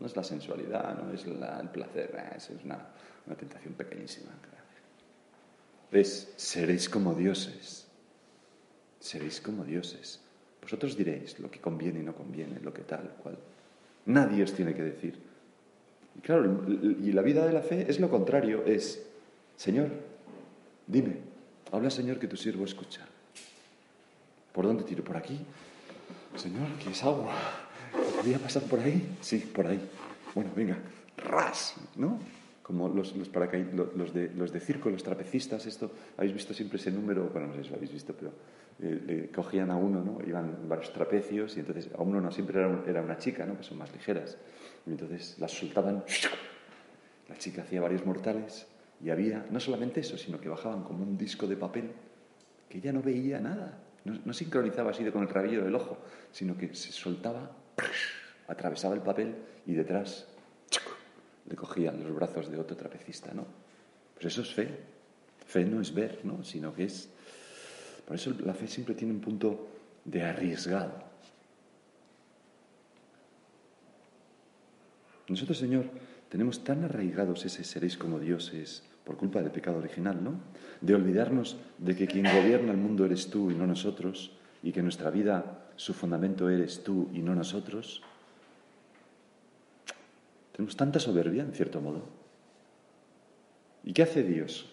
no 0.00 0.06
es 0.06 0.16
la 0.16 0.24
sensualidad, 0.24 0.98
no 0.98 1.12
es 1.12 1.26
el 1.26 1.68
placer, 1.68 2.18
es 2.34 2.50
una, 2.64 2.78
una 3.26 3.36
tentación 3.36 3.74
pequeñísima. 3.74 4.30
Es, 5.90 6.32
seréis 6.36 6.88
como 6.88 7.14
dioses, 7.14 7.86
seréis 8.98 9.42
como 9.42 9.64
dioses. 9.64 10.20
Vosotros 10.62 10.96
diréis 10.96 11.38
lo 11.38 11.50
que 11.50 11.60
conviene 11.60 12.00
y 12.00 12.02
no 12.02 12.14
conviene, 12.14 12.60
lo 12.60 12.72
que 12.72 12.82
tal, 12.82 13.10
cual. 13.22 13.36
Nadie 14.06 14.42
os 14.42 14.54
tiene 14.54 14.74
que 14.74 14.82
decir. 14.82 15.18
Y 16.16 16.20
claro, 16.20 16.64
y 16.68 17.12
la 17.12 17.20
vida 17.20 17.46
de 17.46 17.52
la 17.52 17.60
fe 17.60 17.84
es 17.88 18.00
lo 18.00 18.08
contrario, 18.08 18.64
es, 18.64 19.06
Señor, 19.56 19.90
dime, 20.92 21.16
habla 21.72 21.90
Señor 21.90 22.18
que 22.18 22.28
tu 22.28 22.36
siervo 22.36 22.64
escucha. 22.64 23.00
¿Por 24.52 24.66
dónde 24.66 24.84
tiro? 24.84 25.02
¿Por 25.02 25.16
aquí? 25.16 25.40
Señor, 26.36 26.68
que 26.82 26.90
es 26.90 27.02
agua. 27.02 27.34
¿Podría 28.16 28.38
pasar 28.38 28.62
por 28.64 28.78
ahí? 28.80 29.16
Sí, 29.20 29.38
por 29.38 29.66
ahí. 29.66 29.80
Bueno, 30.34 30.50
venga, 30.54 30.78
ras, 31.16 31.74
¿no? 31.96 32.18
Como 32.62 32.88
los, 32.88 33.16
los, 33.16 33.28
los, 33.96 34.14
de, 34.14 34.30
los 34.34 34.52
de 34.52 34.60
circo, 34.60 34.88
los 34.90 35.02
trapecistas, 35.02 35.66
esto, 35.66 35.90
habéis 36.16 36.34
visto 36.34 36.54
siempre 36.54 36.78
ese 36.78 36.90
número, 36.90 37.28
bueno, 37.30 37.48
no 37.48 37.54
sé 37.54 37.64
si 37.64 37.70
lo 37.70 37.76
habéis 37.76 37.92
visto, 37.92 38.14
pero 38.14 38.32
eh, 38.80 39.30
cogían 39.34 39.70
a 39.70 39.76
uno, 39.76 40.02
¿no? 40.02 40.18
Iban 40.26 40.68
varios 40.68 40.92
trapecios 40.92 41.56
y 41.56 41.60
entonces 41.60 41.88
a 41.98 42.02
uno 42.02 42.20
no, 42.20 42.30
siempre 42.30 42.60
era, 42.60 42.82
era 42.86 43.02
una 43.02 43.18
chica, 43.18 43.44
¿no? 43.46 43.56
Que 43.56 43.64
son 43.64 43.78
más 43.78 43.92
ligeras. 43.92 44.38
Y 44.86 44.90
entonces 44.90 45.36
las 45.38 45.50
soltaban, 45.50 46.04
la 47.28 47.38
chica 47.38 47.62
hacía 47.62 47.80
varios 47.80 48.06
mortales 48.06 48.66
y 49.02 49.10
había, 49.10 49.46
no 49.50 49.58
solamente 49.58 50.00
eso, 50.00 50.16
sino 50.16 50.40
que 50.40 50.48
bajaban 50.48 50.84
como 50.84 51.02
un 51.02 51.18
disco 51.18 51.46
de 51.46 51.56
papel 51.56 51.90
que 52.68 52.78
ella 52.78 52.92
no 52.92 53.02
veía 53.02 53.40
nada, 53.40 53.78
no, 54.04 54.18
no 54.24 54.32
sincronizaba 54.32 54.92
así 54.92 55.04
con 55.10 55.22
el 55.22 55.28
rabillo 55.28 55.64
del 55.64 55.74
ojo, 55.74 55.98
sino 56.30 56.56
que 56.56 56.74
se 56.74 56.92
soltaba, 56.92 57.50
atravesaba 58.46 58.94
el 58.94 59.02
papel 59.02 59.34
y 59.66 59.74
detrás 59.74 60.26
le 61.48 61.56
cogían 61.56 62.02
los 62.02 62.14
brazos 62.14 62.50
de 62.50 62.58
otro 62.58 62.76
trapecista, 62.76 63.32
¿no? 63.34 63.44
Pues 64.14 64.26
eso 64.26 64.42
es 64.42 64.54
fe. 64.54 64.68
Fe 65.46 65.64
no 65.64 65.80
es 65.80 65.92
ver, 65.92 66.20
¿no? 66.24 66.44
Sino 66.44 66.74
que 66.74 66.84
es... 66.84 67.08
Por 68.06 68.16
eso 68.16 68.32
la 68.44 68.54
fe 68.54 68.68
siempre 68.68 68.94
tiene 68.94 69.12
un 69.12 69.20
punto 69.20 69.68
de 70.04 70.22
arriesgado. 70.22 70.92
Nosotros, 75.28 75.58
Señor, 75.58 75.86
tenemos 76.28 76.62
tan 76.64 76.84
arraigados 76.84 77.44
ese 77.44 77.64
seréis 77.64 77.96
como 77.96 78.18
dioses 78.18 78.82
por 79.04 79.16
culpa 79.16 79.40
del 79.40 79.50
pecado 79.50 79.78
original, 79.78 80.22
¿no? 80.22 80.34
De 80.80 80.94
olvidarnos 80.94 81.56
de 81.78 81.96
que 81.96 82.06
quien 82.06 82.24
gobierna 82.24 82.72
el 82.72 82.78
mundo 82.78 83.04
eres 83.04 83.30
tú 83.30 83.50
y 83.50 83.54
no 83.54 83.66
nosotros, 83.66 84.32
y 84.62 84.72
que 84.72 84.82
nuestra 84.82 85.10
vida, 85.10 85.66
su 85.76 85.92
fundamento 85.92 86.48
eres 86.48 86.84
tú 86.84 87.08
y 87.12 87.18
no 87.20 87.34
nosotros. 87.34 88.02
Tenemos 90.52 90.76
tanta 90.76 91.00
soberbia, 91.00 91.42
en 91.42 91.52
cierto 91.52 91.80
modo. 91.80 92.02
¿Y 93.84 93.92
qué 93.92 94.02
hace 94.02 94.22
Dios? 94.22 94.66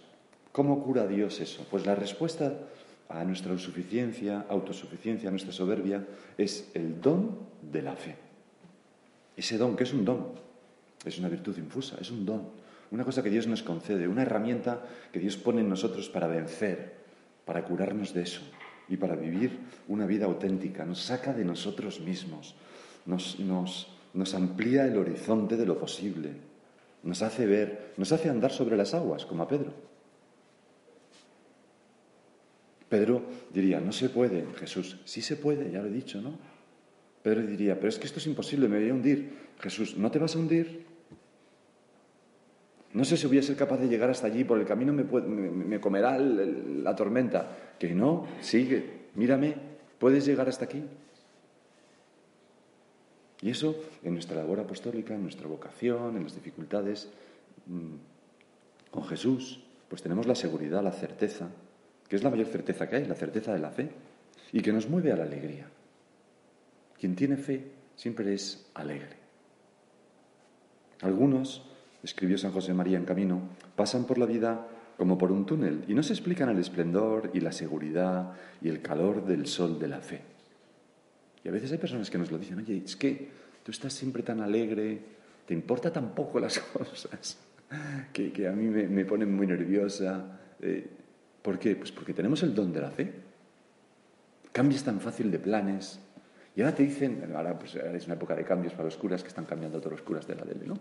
¿Cómo 0.52 0.84
cura 0.84 1.08
Dios 1.08 1.40
eso? 1.40 1.66
Pues 1.72 1.86
la 1.86 1.96
respuesta 1.96 2.54
a 3.08 3.24
nuestra 3.24 3.54
insuficiencia, 3.54 4.46
autosuficiencia, 4.50 5.30
a 5.30 5.32
nuestra 5.32 5.52
soberbia, 5.52 6.06
es 6.38 6.70
el 6.76 7.02
don 7.02 7.40
de 7.62 7.82
la 7.82 7.96
fe. 7.96 8.16
Ese 9.36 9.58
don, 9.58 9.76
que 9.76 9.84
es 9.84 9.94
un 9.94 10.06
don, 10.06 10.28
es 11.06 11.18
una 11.18 11.30
virtud 11.30 11.58
infusa, 11.58 11.98
es 12.00 12.12
un 12.12 12.26
don, 12.26 12.44
una 12.92 13.06
cosa 13.06 13.24
que 13.24 13.30
Dios 13.30 13.48
nos 13.48 13.64
concede, 13.64 14.08
una 14.08 14.24
herramienta 14.24 14.82
que 15.12 15.20
Dios 15.20 15.38
pone 15.38 15.62
en 15.62 15.70
nosotros 15.70 16.10
para 16.10 16.28
vencer, 16.28 16.96
para 17.46 17.64
curarnos 17.64 18.14
de 18.14 18.24
eso 18.24 18.42
y 18.88 18.98
para 18.98 19.16
vivir 19.16 19.60
una 19.88 20.06
vida 20.06 20.26
auténtica. 20.26 20.86
Nos 20.86 21.02
saca 21.04 21.34
de 21.34 21.46
nosotros 21.46 22.00
mismos, 22.00 22.56
nos, 23.06 23.40
nos 23.40 24.00
nos 24.14 24.34
amplía 24.34 24.86
el 24.86 24.98
horizonte 24.98 25.56
de 25.58 25.66
lo 25.66 25.78
posible, 25.78 26.32
nos 27.04 27.22
hace 27.22 27.46
ver, 27.46 27.94
nos 27.98 28.12
hace 28.12 28.30
andar 28.30 28.52
sobre 28.52 28.76
las 28.76 28.94
aguas, 28.94 29.26
como 29.26 29.44
a 29.44 29.48
Pedro. 29.48 29.74
Pedro 32.90 33.24
diría, 33.54 33.80
no 33.80 33.92
se 33.92 34.10
puede, 34.10 34.46
Jesús, 34.56 35.00
sí 35.06 35.22
se 35.22 35.36
puede, 35.36 35.72
ya 35.72 35.82
lo 35.82 35.90
he 35.90 35.92
dicho, 35.92 36.22
¿no? 36.22 36.34
Pedro 37.22 37.46
diría, 37.46 37.76
pero 37.76 37.90
es 37.90 38.00
que 38.00 38.08
esto 38.08 38.20
es 38.20 38.26
imposible, 38.26 38.68
me 38.68 38.80
voy 38.80 38.90
a 38.90 38.94
hundir. 38.94 39.50
Jesús, 39.60 39.98
¿no 39.98 40.10
te 40.10 40.20
vas 40.20 40.36
a 40.36 40.40
hundir? 40.40 40.86
No 42.94 43.06
sé 43.06 43.18
si 43.18 43.28
voy 43.28 43.38
a 43.38 43.44
ser 43.44 43.56
capaz 43.56 43.78
de 43.78 43.88
llegar 43.88 44.10
hasta 44.10 44.28
allí, 44.28 44.44
por 44.44 44.60
el 44.60 44.66
camino 44.66 44.94
me, 44.94 45.80
comerá 45.80 46.18
la 46.18 46.96
tormenta. 46.96 47.76
Que 47.78 47.94
no, 47.94 48.26
sigue, 48.42 49.10
mírame, 49.16 49.56
puedes 50.00 50.26
llegar 50.26 50.50
hasta 50.50 50.66
aquí. 50.66 50.84
Y 53.42 53.52
eso 53.52 53.76
en 54.04 54.14
nuestra 54.14 54.38
labor 54.38 54.60
apostólica, 54.60 55.14
en 55.14 55.22
nuestra 55.22 55.48
vocación, 55.48 56.18
en 56.18 56.24
las 56.24 56.36
dificultades, 56.36 57.10
mm, 57.68 57.96
con 58.92 59.06
Jesús, 59.06 59.64
pues 59.88 60.02
tenemos 60.02 60.28
la 60.28 60.36
seguridad, 60.36 60.84
la 60.84 60.92
certeza, 60.92 61.50
que 62.08 62.16
es 62.16 62.24
la 62.24 62.30
mayor 62.30 62.48
certeza 62.48 62.90
que 62.90 62.98
hay, 62.98 63.06
la 63.06 63.16
certeza 63.16 63.54
de 63.54 63.60
la 63.60 63.70
fe, 63.70 63.90
y 64.52 64.62
que 64.62 64.74
nos 64.74 64.90
mueve 64.90 65.12
a 65.12 65.16
la 65.16 65.24
alegría. 65.24 65.70
Quien 67.00 67.16
tiene 67.16 67.38
fe 67.38 67.72
siempre 67.96 68.34
es 68.34 68.70
alegre. 68.74 69.18
Algunos, 71.02 71.64
escribió 72.04 72.38
San 72.38 72.52
José 72.52 72.74
María 72.74 72.98
en 72.98 73.06
Camino, 73.06 73.42
pasan 73.76 74.06
por 74.06 74.18
la 74.18 74.26
vida 74.26 74.68
como 74.98 75.18
por 75.18 75.32
un 75.32 75.46
túnel 75.46 75.86
y 75.88 75.94
no 75.94 76.04
se 76.04 76.14
explican 76.14 76.50
el 76.50 76.60
esplendor 76.60 77.32
y 77.34 77.40
la 77.40 77.52
seguridad 77.52 78.34
y 78.62 78.70
el 78.70 78.82
calor 78.82 79.26
del 79.26 79.48
sol 79.48 79.80
de 79.80 79.88
la 79.88 80.00
fe. 80.00 80.22
Y 81.44 81.48
a 81.48 81.52
veces 81.52 81.72
hay 81.72 81.78
personas 81.78 82.10
que 82.10 82.18
nos 82.18 82.32
lo 82.32 82.38
dicen, 82.38 82.60
oye, 82.60 82.82
es 82.84 82.96
que 82.96 83.30
tú 83.64 83.72
estás 83.72 83.94
siempre 83.94 84.24
tan 84.24 84.42
alegre, 84.42 85.00
te 85.46 85.54
importa 85.54 85.92
tan 85.92 86.14
poco 86.14 86.40
las 86.40 86.60
cosas, 86.74 87.38
que, 88.12 88.48
a 88.48 88.52
mí 88.52 88.68
me, 88.68 89.06
ponen 89.06 89.34
muy 89.36 89.48
nerviosa. 89.48 90.40
Eh, 90.60 90.90
¿Por 91.42 91.60
qué? 91.60 91.76
Pues 91.76 91.92
porque 91.92 92.14
tenemos 92.14 92.44
el 92.44 92.54
don 92.54 92.74
de 92.74 92.82
la 92.82 92.92
fe. 92.92 93.14
Cambias 94.52 94.84
tan 94.84 95.00
fácil 95.00 95.32
de 95.32 95.40
planes. 95.40 96.00
Y 96.60 96.62
ahora 96.62 96.76
te 96.76 96.84
dicen, 96.84 97.24
ahora 97.34 97.58
pues 97.58 97.76
es 97.76 98.06
una 98.08 98.16
época 98.16 98.36
de 98.36 98.44
cambios 98.44 98.74
para 98.74 98.84
los 98.84 98.98
curas 98.98 99.22
que 99.22 99.30
están 99.30 99.46
cambiando 99.46 99.80
todos 99.80 99.94
los 99.94 100.02
curas 100.02 100.28
de 100.28 100.36
la 100.36 100.44
DL, 100.44 100.68
¿no? 100.68 100.78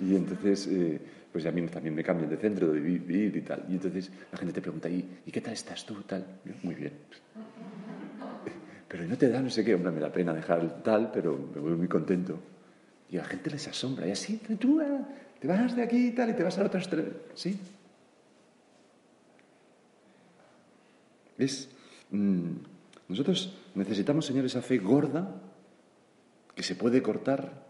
Y 0.00 0.16
entonces, 0.16 0.66
eh, 0.66 1.00
pues 1.30 1.46
a 1.46 1.52
mí 1.52 1.64
también 1.68 1.94
me 1.94 2.02
cambian 2.02 2.28
de 2.28 2.36
centro, 2.36 2.72
de 2.72 2.80
vivir 2.80 3.36
y 3.36 3.42
tal. 3.42 3.64
Y 3.68 3.74
entonces 3.74 4.10
la 4.32 4.36
gente 4.36 4.54
te 4.54 4.60
pregunta, 4.60 4.88
¿y, 4.88 5.20
¿y 5.24 5.30
qué 5.30 5.40
tal 5.40 5.52
estás 5.52 5.86
tú? 5.86 6.02
Tal. 6.02 6.26
Muy 6.64 6.74
bien 6.74 6.94
pero 8.88 9.04
no 9.06 9.16
te 9.16 9.28
da 9.28 9.40
no 9.40 9.50
sé 9.50 9.64
qué, 9.64 9.76
hombre, 9.76 9.92
me 9.92 10.00
da 10.00 10.10
pena 10.10 10.34
dejar 10.34 10.82
tal, 10.82 11.12
pero 11.12 11.38
me 11.54 11.60
voy 11.60 11.76
muy 11.76 11.86
contento. 11.86 12.36
Y 13.08 13.16
a 13.16 13.20
la 13.20 13.28
gente 13.28 13.50
les 13.50 13.68
asombra, 13.68 14.08
y 14.08 14.10
así, 14.10 14.38
tú 14.58 14.80
ah, 14.80 15.06
te 15.38 15.46
vas 15.46 15.76
de 15.76 15.84
aquí 15.84 16.08
y 16.08 16.10
tal, 16.10 16.30
y 16.30 16.32
te 16.32 16.42
vas 16.42 16.58
a 16.58 16.64
otras 16.64 16.90
tres. 16.90 17.06
¿Sí? 17.36 17.56
Es, 21.38 21.68
mm, 22.10 22.69
nosotros 23.10 23.52
necesitamos, 23.74 24.24
Señor, 24.24 24.44
esa 24.44 24.62
fe 24.62 24.78
gorda 24.78 25.34
que 26.54 26.62
se 26.62 26.76
puede 26.76 27.02
cortar 27.02 27.66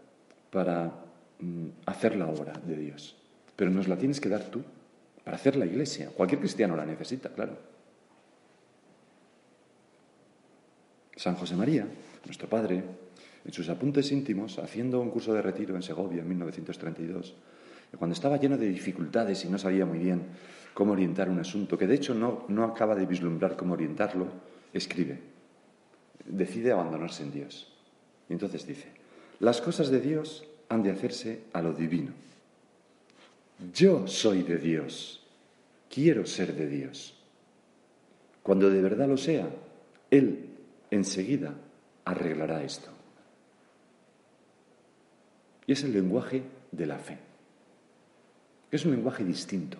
para 0.51 0.93
mm, 1.39 1.67
hacer 1.87 2.15
la 2.15 2.27
obra 2.27 2.53
de 2.63 2.77
Dios. 2.77 3.15
Pero 3.55 3.71
nos 3.71 3.87
la 3.87 3.97
tienes 3.97 4.21
que 4.21 4.29
dar 4.29 4.43
tú 4.43 4.61
para 5.23 5.37
hacer 5.37 5.55
la 5.55 5.65
iglesia. 5.65 6.11
Cualquier 6.15 6.41
cristiano 6.41 6.75
la 6.75 6.85
necesita, 6.85 7.29
claro. 7.29 7.57
San 11.15 11.33
José 11.33 11.55
María, 11.55 11.87
nuestro 12.23 12.47
padre, 12.47 12.83
en 13.43 13.51
sus 13.51 13.67
apuntes 13.69 14.11
íntimos, 14.11 14.59
haciendo 14.59 15.01
un 15.01 15.09
curso 15.09 15.33
de 15.33 15.41
retiro 15.41 15.75
en 15.75 15.81
Segovia 15.81 16.21
en 16.21 16.27
1932, 16.27 17.33
cuando 17.97 18.13
estaba 18.13 18.37
lleno 18.37 18.59
de 18.59 18.67
dificultades 18.67 19.43
y 19.43 19.49
no 19.49 19.57
sabía 19.57 19.87
muy 19.87 19.97
bien 19.97 20.21
cómo 20.75 20.91
orientar 20.91 21.31
un 21.31 21.39
asunto, 21.39 21.79
que 21.79 21.87
de 21.87 21.95
hecho 21.95 22.13
no, 22.13 22.45
no 22.47 22.63
acaba 22.63 22.93
de 22.93 23.07
vislumbrar 23.07 23.55
cómo 23.55 23.73
orientarlo, 23.73 24.27
escribe, 24.71 25.30
decide 26.25 26.71
abandonarse 26.71 27.23
en 27.23 27.31
Dios. 27.31 27.67
Y 28.29 28.33
entonces 28.33 28.65
dice, 28.65 28.87
las 29.39 29.61
cosas 29.61 29.89
de 29.89 29.99
Dios 29.99 30.45
han 30.69 30.83
de 30.83 30.91
hacerse 30.91 31.43
a 31.53 31.61
lo 31.61 31.73
divino. 31.73 32.11
Yo 33.73 34.07
soy 34.07 34.43
de 34.43 34.57
Dios, 34.57 35.21
quiero 35.89 36.25
ser 36.25 36.53
de 36.53 36.67
Dios. 36.67 37.13
Cuando 38.41 38.69
de 38.69 38.81
verdad 38.81 39.07
lo 39.07 39.17
sea, 39.17 39.49
Él 40.09 40.49
enseguida 40.89 41.53
arreglará 42.05 42.63
esto. 42.63 42.89
Y 45.67 45.73
es 45.73 45.83
el 45.83 45.93
lenguaje 45.93 46.43
de 46.71 46.85
la 46.85 46.97
fe. 46.97 47.17
Es 48.71 48.85
un 48.85 48.91
lenguaje 48.91 49.23
distinto. 49.23 49.77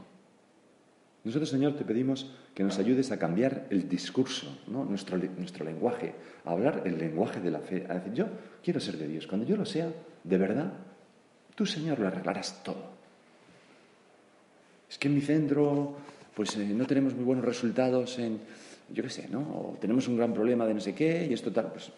Nosotros, 1.23 1.49
Señor, 1.49 1.75
te 1.75 1.85
pedimos 1.85 2.31
que 2.55 2.63
nos 2.63 2.79
ayudes 2.79 3.11
a 3.11 3.19
cambiar 3.19 3.67
el 3.69 3.87
discurso, 3.87 4.57
¿no? 4.67 4.85
nuestro, 4.85 5.17
nuestro 5.17 5.63
lenguaje, 5.63 6.15
a 6.45 6.51
hablar 6.51 6.81
el 6.85 6.97
lenguaje 6.97 7.39
de 7.39 7.51
la 7.51 7.59
fe, 7.59 7.85
a 7.87 7.95
decir, 7.95 8.13
yo 8.13 8.25
quiero 8.63 8.79
ser 8.79 8.97
de 8.97 9.07
Dios. 9.07 9.27
Cuando 9.27 9.45
yo 9.45 9.55
lo 9.55 9.65
sea, 9.65 9.91
de 10.23 10.37
verdad, 10.37 10.73
tú, 11.53 11.65
Señor, 11.65 11.99
lo 11.99 12.07
arreglarás 12.07 12.63
todo. 12.63 12.91
Es 14.89 14.97
que 14.97 15.07
en 15.07 15.15
mi 15.15 15.21
centro, 15.21 15.95
pues 16.35 16.57
eh, 16.57 16.65
no 16.65 16.85
tenemos 16.85 17.13
muy 17.13 17.23
buenos 17.23 17.45
resultados 17.45 18.17
en, 18.17 18.39
yo 18.89 19.03
qué 19.03 19.09
sé, 19.09 19.29
¿no? 19.29 19.39
O 19.39 19.77
tenemos 19.79 20.07
un 20.07 20.17
gran 20.17 20.33
problema 20.33 20.65
de 20.65 20.73
no 20.73 20.81
sé 20.81 20.95
qué 20.95 21.27
y 21.29 21.33
esto 21.33 21.51
tal, 21.51 21.71
pues 21.71 21.91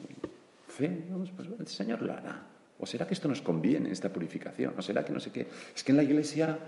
fe, 0.68 1.06
vamos, 1.10 1.32
pues 1.36 1.48
el 1.60 1.68
Señor 1.68 2.02
lo 2.02 2.14
hará. 2.14 2.48
¿O 2.80 2.86
será 2.86 3.08
que 3.08 3.14
esto 3.14 3.28
nos 3.28 3.42
conviene, 3.42 3.92
esta 3.92 4.12
purificación? 4.12 4.74
¿O 4.78 4.82
será 4.82 5.06
que 5.06 5.14
no 5.14 5.20
sé 5.20 5.32
qué? 5.32 5.48
Es 5.76 5.84
que 5.84 5.92
en 5.92 5.98
la 5.98 6.04
iglesia, 6.04 6.60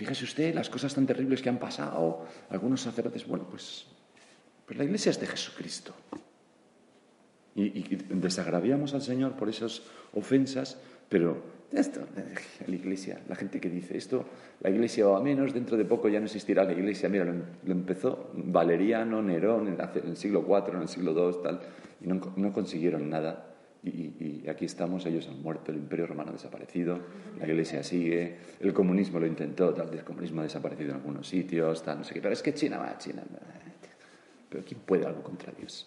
fíjese 0.00 0.24
usted, 0.24 0.54
las 0.54 0.70
cosas 0.70 0.94
tan 0.94 1.06
terribles 1.06 1.42
que 1.42 1.50
han 1.50 1.58
pasado, 1.58 2.24
algunos 2.48 2.80
sacerdotes, 2.80 3.26
bueno, 3.26 3.44
pues, 3.50 3.84
pues 4.64 4.78
la 4.78 4.84
iglesia 4.84 5.10
es 5.10 5.20
de 5.20 5.26
Jesucristo. 5.26 5.94
Y, 7.54 7.64
y 7.64 7.98
desagraviamos 8.08 8.94
al 8.94 9.02
Señor 9.02 9.36
por 9.36 9.50
esas 9.50 9.82
ofensas, 10.14 10.78
pero 11.10 11.42
esto, 11.70 12.00
la 12.66 12.74
iglesia, 12.74 13.20
la 13.28 13.36
gente 13.36 13.60
que 13.60 13.68
dice 13.68 13.98
esto, 13.98 14.24
la 14.62 14.70
iglesia 14.70 15.06
va 15.06 15.18
a 15.18 15.22
menos, 15.22 15.52
dentro 15.52 15.76
de 15.76 15.84
poco 15.84 16.08
ya 16.08 16.18
no 16.18 16.24
existirá 16.24 16.64
la 16.64 16.72
iglesia. 16.72 17.10
Mira, 17.10 17.26
lo, 17.26 17.34
empezó 17.70 18.30
Valeriano, 18.32 19.20
Nerón, 19.20 19.68
en 19.68 19.78
el 20.08 20.16
siglo 20.16 20.46
IV, 20.48 20.76
en 20.76 20.80
el 20.80 20.88
siglo 20.88 21.12
II, 21.12 21.36
tal, 21.42 21.60
y 22.00 22.06
no 22.06 22.52
consiguieron 22.54 23.10
nada. 23.10 23.49
Y, 23.82 24.46
aquí 24.48 24.66
estamos, 24.66 25.06
ellos 25.06 25.26
han 25.28 25.42
muerto, 25.42 25.70
el 25.70 25.78
imperio 25.78 26.06
romano 26.06 26.30
ha 26.30 26.32
desaparecido, 26.32 26.98
la 27.38 27.46
iglesia 27.46 27.82
sigue, 27.82 28.36
el 28.60 28.74
comunismo 28.74 29.18
lo 29.18 29.26
intentó, 29.26 29.72
tal, 29.72 29.92
el 29.92 30.04
comunismo 30.04 30.40
ha 30.40 30.44
desaparecido 30.44 30.90
en 30.90 30.96
algunos 30.96 31.28
sitios, 31.28 31.82
tal, 31.82 31.98
no 31.98 32.04
sé 32.04 32.14
qué, 32.14 32.20
pero 32.20 32.34
es 32.34 32.42
que 32.42 32.52
China 32.52 32.78
va, 32.78 32.98
China. 32.98 33.22
Pero 34.50 34.64
¿quién 34.64 34.80
puede 34.80 35.06
algo 35.06 35.22
contra 35.22 35.52
Dios? 35.52 35.86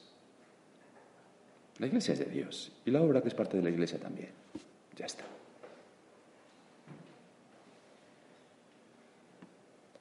La 1.79 1.87
iglesia 1.87 2.13
es 2.13 2.19
de 2.19 2.25
Dios 2.25 2.71
y 2.85 2.91
la 2.91 3.01
obra 3.01 3.21
que 3.21 3.27
es 3.27 3.35
parte 3.35 3.57
de 3.57 3.63
la 3.63 3.69
iglesia 3.69 3.99
también. 3.99 4.29
Ya 4.95 5.05
está. 5.05 5.25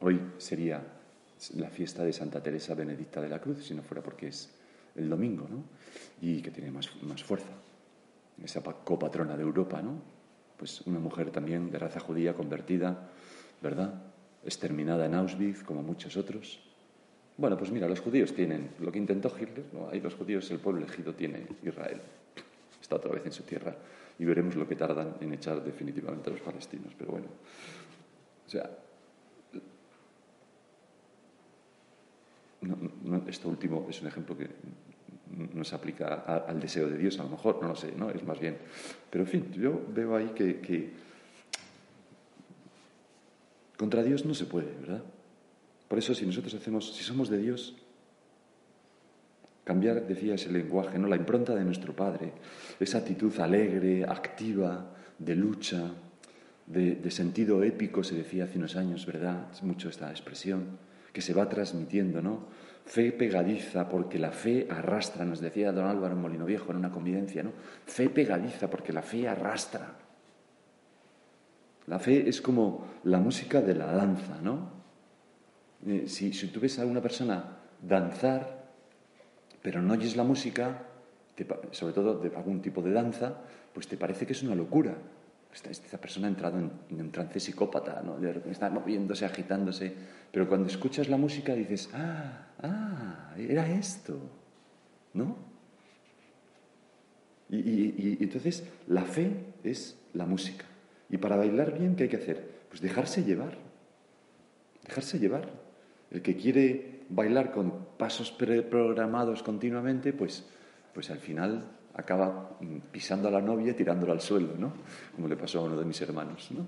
Hoy 0.00 0.20
sería 0.38 0.82
la 1.56 1.70
fiesta 1.70 2.04
de 2.04 2.12
Santa 2.12 2.42
Teresa 2.42 2.74
Benedicta 2.74 3.20
de 3.20 3.28
la 3.28 3.40
Cruz, 3.40 3.64
si 3.64 3.74
no 3.74 3.82
fuera 3.82 4.02
porque 4.02 4.28
es 4.28 4.50
el 4.96 5.08
domingo, 5.08 5.46
¿no? 5.48 5.64
Y 6.20 6.42
que 6.42 6.50
tiene 6.50 6.70
más, 6.70 6.90
más 7.02 7.22
fuerza. 7.22 7.48
Esa 8.44 8.60
copatrona 8.62 9.36
de 9.36 9.42
Europa, 9.42 9.80
¿no? 9.82 10.00
Pues 10.56 10.80
una 10.82 10.98
mujer 10.98 11.30
también 11.30 11.70
de 11.70 11.78
raza 11.78 12.00
judía 12.00 12.34
convertida, 12.34 13.08
¿verdad? 13.60 14.02
Exterminada 14.44 15.06
en 15.06 15.14
Auschwitz, 15.14 15.62
como 15.62 15.82
muchos 15.82 16.16
otros. 16.16 16.60
Bueno, 17.36 17.56
pues 17.56 17.70
mira, 17.70 17.88
los 17.88 18.00
judíos 18.00 18.34
tienen 18.34 18.70
lo 18.80 18.92
que 18.92 18.98
intentó 18.98 19.32
Hitler, 19.36 19.66
¿no? 19.72 19.88
Ahí 19.90 20.00
los 20.00 20.14
judíos, 20.14 20.50
el 20.50 20.58
pueblo 20.58 20.82
elegido 20.82 21.14
tiene 21.14 21.46
Israel. 21.62 22.00
Está 22.80 22.96
otra 22.96 23.12
vez 23.12 23.24
en 23.24 23.32
su 23.32 23.44
tierra 23.44 23.74
y 24.18 24.24
veremos 24.24 24.56
lo 24.56 24.68
que 24.68 24.76
tardan 24.76 25.16
en 25.20 25.32
echar 25.32 25.62
definitivamente 25.64 26.30
a 26.30 26.32
los 26.32 26.42
palestinos. 26.42 26.92
Pero 26.98 27.12
bueno, 27.12 27.26
o 28.46 28.50
sea, 28.50 28.70
esto 33.26 33.48
último 33.48 33.86
es 33.88 34.00
un 34.02 34.08
ejemplo 34.08 34.36
que 34.36 34.48
no 35.54 35.64
se 35.64 35.74
aplica 35.74 36.14
al 36.24 36.60
deseo 36.60 36.88
de 36.88 36.98
Dios, 36.98 37.18
a 37.18 37.24
lo 37.24 37.30
mejor, 37.30 37.60
no 37.62 37.68
lo 37.68 37.76
sé, 37.76 37.92
¿no? 37.96 38.10
Es 38.10 38.24
más 38.24 38.38
bien. 38.38 38.58
Pero 39.10 39.24
en 39.24 39.30
fin, 39.30 39.52
yo 39.52 39.80
veo 39.94 40.14
ahí 40.16 40.32
que, 40.34 40.92
contra 43.76 44.02
Dios 44.02 44.24
no 44.24 44.34
se 44.34 44.46
puede, 44.46 44.72
¿verdad? 44.80 45.02
Por 45.88 45.98
eso 45.98 46.14
si 46.14 46.24
nosotros 46.26 46.54
hacemos, 46.54 46.94
si 46.94 47.02
somos 47.02 47.28
de 47.28 47.38
Dios, 47.38 47.76
Cambiar, 49.64 50.04
decía, 50.08 50.34
ese 50.34 50.50
lenguaje, 50.50 50.98
¿no? 50.98 51.06
la 51.06 51.14
impronta 51.14 51.54
de 51.54 51.64
nuestro 51.64 51.94
Padre, 51.94 52.32
esa 52.80 52.98
actitud 52.98 53.38
alegre, 53.38 54.04
activa, 54.04 54.90
de 55.20 55.36
lucha, 55.36 55.92
de, 56.66 57.10
sentido 57.12 57.62
épico, 57.62 58.02
se 58.02 58.16
decía 58.16 58.44
hace 58.44 58.58
unos 58.58 58.74
años, 58.74 59.06
¿verdad? 59.06 59.48
Es 59.52 59.62
mucho 59.62 59.88
esta 59.88 60.10
expresión 60.10 60.78
que 61.12 61.22
se 61.22 61.32
va 61.32 61.48
transmitiendo, 61.48 62.22
¿no? 62.22 62.46
Fe 62.84 63.12
pegadiza 63.12 63.88
porque 63.88 64.18
la 64.18 64.32
fe 64.32 64.66
arrastra, 64.68 65.24
nos 65.24 65.40
decía 65.40 65.72
don 65.72 65.86
Álvaro 65.86 66.16
Molino 66.16 66.44
Viejo 66.44 66.72
en 66.72 66.78
una 66.78 66.90
convivencia, 66.90 67.42
¿no? 67.42 67.52
Fe 67.86 68.10
pegadiza 68.10 68.68
porque 68.68 68.92
la 68.92 69.02
fe 69.02 69.28
arrastra. 69.28 69.96
La 71.86 71.98
fe 71.98 72.28
es 72.28 72.40
como 72.40 72.86
la 73.04 73.18
música 73.18 73.60
de 73.60 73.74
la 73.74 73.86
danza, 73.86 74.38
¿no? 74.42 74.70
Eh, 75.86 76.04
si, 76.06 76.32
si 76.32 76.48
tú 76.48 76.60
ves 76.60 76.78
a 76.78 76.86
una 76.86 77.00
persona 77.00 77.58
danzar, 77.80 78.62
pero 79.62 79.80
no 79.80 79.94
oyes 79.94 80.16
la 80.16 80.24
música, 80.24 80.86
sobre 81.70 81.94
todo 81.94 82.18
de 82.18 82.34
algún 82.36 82.60
tipo 82.60 82.82
de 82.82 82.92
danza, 82.92 83.38
pues 83.72 83.88
te 83.88 83.96
parece 83.96 84.26
que 84.26 84.32
es 84.32 84.42
una 84.42 84.54
locura. 84.54 84.96
Esta, 85.52 85.98
persona 85.98 86.28
ha 86.28 86.30
entrado 86.30 86.58
en, 86.58 87.00
un 87.00 87.12
trance 87.12 87.38
psicópata, 87.38 88.02
¿no? 88.02 88.18
está 88.50 88.70
moviéndose, 88.70 89.26
agitándose, 89.26 89.94
pero 90.30 90.48
cuando 90.48 90.68
escuchas 90.68 91.08
la 91.08 91.18
música 91.18 91.54
dices, 91.54 91.90
ah, 91.92 92.46
ah, 92.62 93.34
era 93.36 93.68
esto, 93.70 94.18
¿no? 95.12 95.36
Y, 97.50 97.58
y 97.58 98.18
entonces 98.20 98.66
la 98.86 99.04
fe 99.04 99.30
es 99.62 99.98
la 100.14 100.24
música. 100.24 100.64
Y 101.10 101.18
para 101.18 101.36
bailar 101.36 101.78
bien, 101.78 101.96
¿qué 101.96 102.04
hay 102.04 102.08
que 102.08 102.16
hacer? 102.16 102.62
Pues 102.70 102.80
dejarse 102.80 103.22
llevar, 103.22 103.58
dejarse 104.86 105.18
llevar. 105.18 105.50
El 106.10 106.22
que 106.22 106.36
quiere 106.36 107.02
bailar 107.10 107.52
con 107.52 107.86
pasos 107.98 108.32
preprogramados 108.32 109.42
continuamente, 109.42 110.14
pues, 110.14 110.46
pues 110.94 111.10
al 111.10 111.18
final 111.18 111.66
acaba 111.94 112.58
pisando 112.90 113.28
a 113.28 113.30
la 113.30 113.40
novia 113.40 113.72
y 113.72 113.74
tirándola 113.74 114.12
al 114.12 114.20
suelo, 114.20 114.54
¿no? 114.58 114.72
Como 115.14 115.28
le 115.28 115.36
pasó 115.36 115.60
a 115.60 115.62
uno 115.62 115.76
de 115.76 115.84
mis 115.84 116.00
hermanos, 116.00 116.50
¿no? 116.52 116.66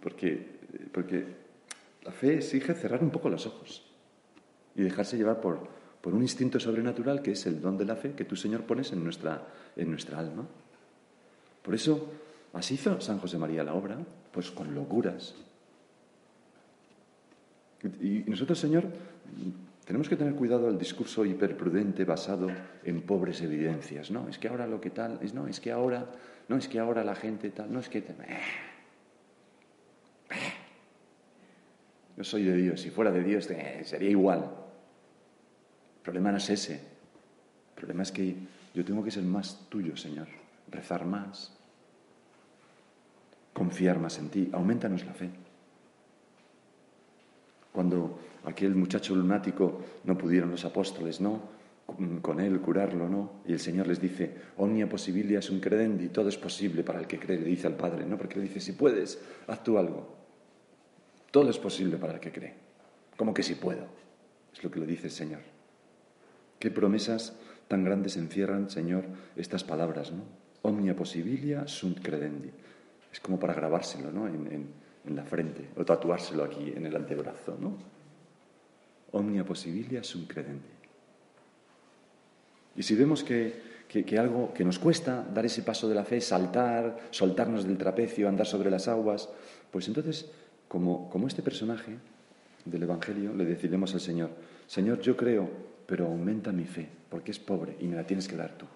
Porque, 0.00 0.60
porque 0.92 1.26
la 2.02 2.12
fe 2.12 2.36
exige 2.36 2.74
cerrar 2.74 3.02
un 3.02 3.10
poco 3.10 3.28
los 3.28 3.46
ojos 3.46 3.84
y 4.74 4.82
dejarse 4.82 5.18
llevar 5.18 5.40
por, 5.40 5.68
por 6.00 6.14
un 6.14 6.22
instinto 6.22 6.58
sobrenatural 6.58 7.20
que 7.20 7.32
es 7.32 7.46
el 7.46 7.60
don 7.60 7.76
de 7.76 7.84
la 7.84 7.96
fe 7.96 8.12
que 8.12 8.24
tú, 8.24 8.36
Señor, 8.36 8.62
pones 8.64 8.92
en 8.92 9.04
nuestra, 9.04 9.46
en 9.76 9.90
nuestra 9.90 10.18
alma. 10.18 10.46
Por 11.62 11.74
eso, 11.74 12.10
así 12.54 12.74
hizo 12.74 13.00
San 13.00 13.18
José 13.18 13.36
María 13.36 13.62
la 13.62 13.74
obra, 13.74 13.98
pues 14.32 14.50
con 14.50 14.74
locuras, 14.74 15.34
y 18.00 18.24
nosotros, 18.26 18.58
Señor, 18.58 18.84
tenemos 19.90 20.08
que 20.08 20.14
tener 20.14 20.36
cuidado 20.36 20.68
al 20.68 20.78
discurso 20.78 21.24
hiperprudente 21.24 22.04
basado 22.04 22.48
en 22.84 23.02
pobres 23.02 23.42
evidencias. 23.42 24.12
No, 24.12 24.28
es 24.28 24.38
que 24.38 24.46
ahora 24.46 24.68
lo 24.68 24.80
que 24.80 24.90
tal, 24.90 25.18
es 25.20 25.34
no, 25.34 25.48
es 25.48 25.58
que 25.58 25.72
ahora, 25.72 26.06
no, 26.46 26.56
es 26.56 26.68
que 26.68 26.78
ahora 26.78 27.02
la 27.02 27.16
gente 27.16 27.50
tal, 27.50 27.72
no 27.72 27.80
es 27.80 27.88
que... 27.88 27.98
Eh, 27.98 28.04
eh. 30.30 30.52
Yo 32.16 32.22
soy 32.22 32.44
de 32.44 32.54
Dios, 32.54 32.80
si 32.80 32.90
fuera 32.90 33.10
de 33.10 33.24
Dios 33.24 33.50
eh, 33.50 33.82
sería 33.82 34.10
igual. 34.10 34.38
El 35.96 36.02
problema 36.04 36.30
no 36.30 36.38
es 36.38 36.48
ese. 36.50 36.74
El 36.74 37.74
problema 37.74 38.04
es 38.04 38.12
que 38.12 38.36
yo 38.72 38.84
tengo 38.84 39.02
que 39.02 39.10
ser 39.10 39.24
más 39.24 39.66
tuyo, 39.68 39.96
Señor. 39.96 40.28
Rezar 40.70 41.04
más. 41.04 41.52
Confiar 43.52 43.98
más 43.98 44.20
en 44.20 44.28
ti. 44.28 44.50
Aumentanos 44.52 45.04
la 45.04 45.14
fe. 45.14 45.30
Cuando 47.72 48.18
aquel 48.44 48.74
muchacho 48.74 49.14
lunático 49.14 49.82
no 50.04 50.16
pudieron 50.16 50.50
los 50.50 50.64
apóstoles, 50.64 51.20
¿no? 51.20 51.60
Con 52.22 52.40
él 52.40 52.60
curarlo, 52.60 53.08
¿no? 53.08 53.42
Y 53.46 53.52
el 53.52 53.60
Señor 53.60 53.86
les 53.88 54.00
dice, 54.00 54.34
omnia 54.56 54.88
possibilia 54.88 55.40
un 55.50 55.60
credendi, 55.60 56.08
todo 56.08 56.28
es 56.28 56.36
posible 56.36 56.84
para 56.84 57.00
el 57.00 57.06
que 57.06 57.18
cree, 57.18 57.38
le 57.38 57.46
dice 57.46 57.66
al 57.66 57.76
Padre, 57.76 58.06
¿no? 58.06 58.16
Porque 58.16 58.36
le 58.36 58.42
dice, 58.42 58.60
si 58.60 58.72
puedes, 58.72 59.20
haz 59.46 59.64
tú 59.64 59.76
algo. 59.76 60.16
Todo 61.30 61.50
es 61.50 61.58
posible 61.58 61.96
para 61.96 62.14
el 62.14 62.20
que 62.20 62.32
cree. 62.32 62.54
Como 63.16 63.34
que 63.34 63.42
si 63.42 63.54
puedo. 63.54 63.86
Es 64.52 64.62
lo 64.62 64.70
que 64.70 64.80
le 64.80 64.86
dice 64.86 65.06
el 65.06 65.12
Señor. 65.12 65.40
¿Qué 66.58 66.70
promesas 66.70 67.36
tan 67.68 67.84
grandes 67.84 68.16
encierran, 68.16 68.70
Señor, 68.70 69.04
estas 69.36 69.64
palabras, 69.64 70.12
¿no? 70.12 70.22
Omnia 70.62 70.94
possibilia 70.94 71.66
sunt 71.66 72.02
credendi. 72.02 72.50
Es 73.12 73.20
como 73.20 73.38
para 73.38 73.54
grabárselo, 73.54 74.12
¿no? 74.12 74.26
en, 74.26 74.46
en 74.52 74.66
la 75.08 75.24
frente 75.24 75.68
o 75.76 75.84
tatuárselo 75.84 76.44
aquí 76.44 76.72
en 76.76 76.86
el 76.86 76.94
antebrazo, 76.94 77.56
¿no? 77.58 77.76
Omnia 79.12 79.44
possibilia 79.44 80.04
sum 80.04 80.26
credente. 80.26 80.68
Y 82.76 82.82
si 82.82 82.94
vemos 82.94 83.24
que, 83.24 83.60
que, 83.88 84.18
algo 84.18 84.54
que 84.54 84.64
nos 84.64 84.78
cuesta 84.78 85.26
dar 85.34 85.44
ese 85.44 85.62
paso 85.62 85.88
de 85.88 85.94
la 85.94 86.04
fe, 86.04 86.20
saltar, 86.20 87.08
soltarnos 87.10 87.64
del 87.64 87.76
trapecio, 87.76 88.28
andar 88.28 88.46
sobre 88.46 88.70
las 88.70 88.86
aguas, 88.86 89.28
pues 89.70 89.88
entonces, 89.88 90.30
como, 90.68 91.10
como 91.10 91.26
este 91.26 91.42
personaje 91.42 91.96
del 92.64 92.84
Evangelio, 92.84 93.34
le 93.34 93.44
deciremos 93.44 93.94
al 93.94 94.00
Señor, 94.00 94.30
Señor, 94.66 95.00
yo 95.00 95.16
creo, 95.16 95.50
pero 95.86 96.06
aumenta 96.06 96.52
mi 96.52 96.64
fe, 96.64 96.88
porque 97.08 97.32
es 97.32 97.40
pobre 97.40 97.76
y 97.80 97.88
me 97.88 97.96
la 97.96 98.06
tienes 98.06 98.28
que 98.28 98.36
dar 98.36 98.56
tú. 98.56 98.66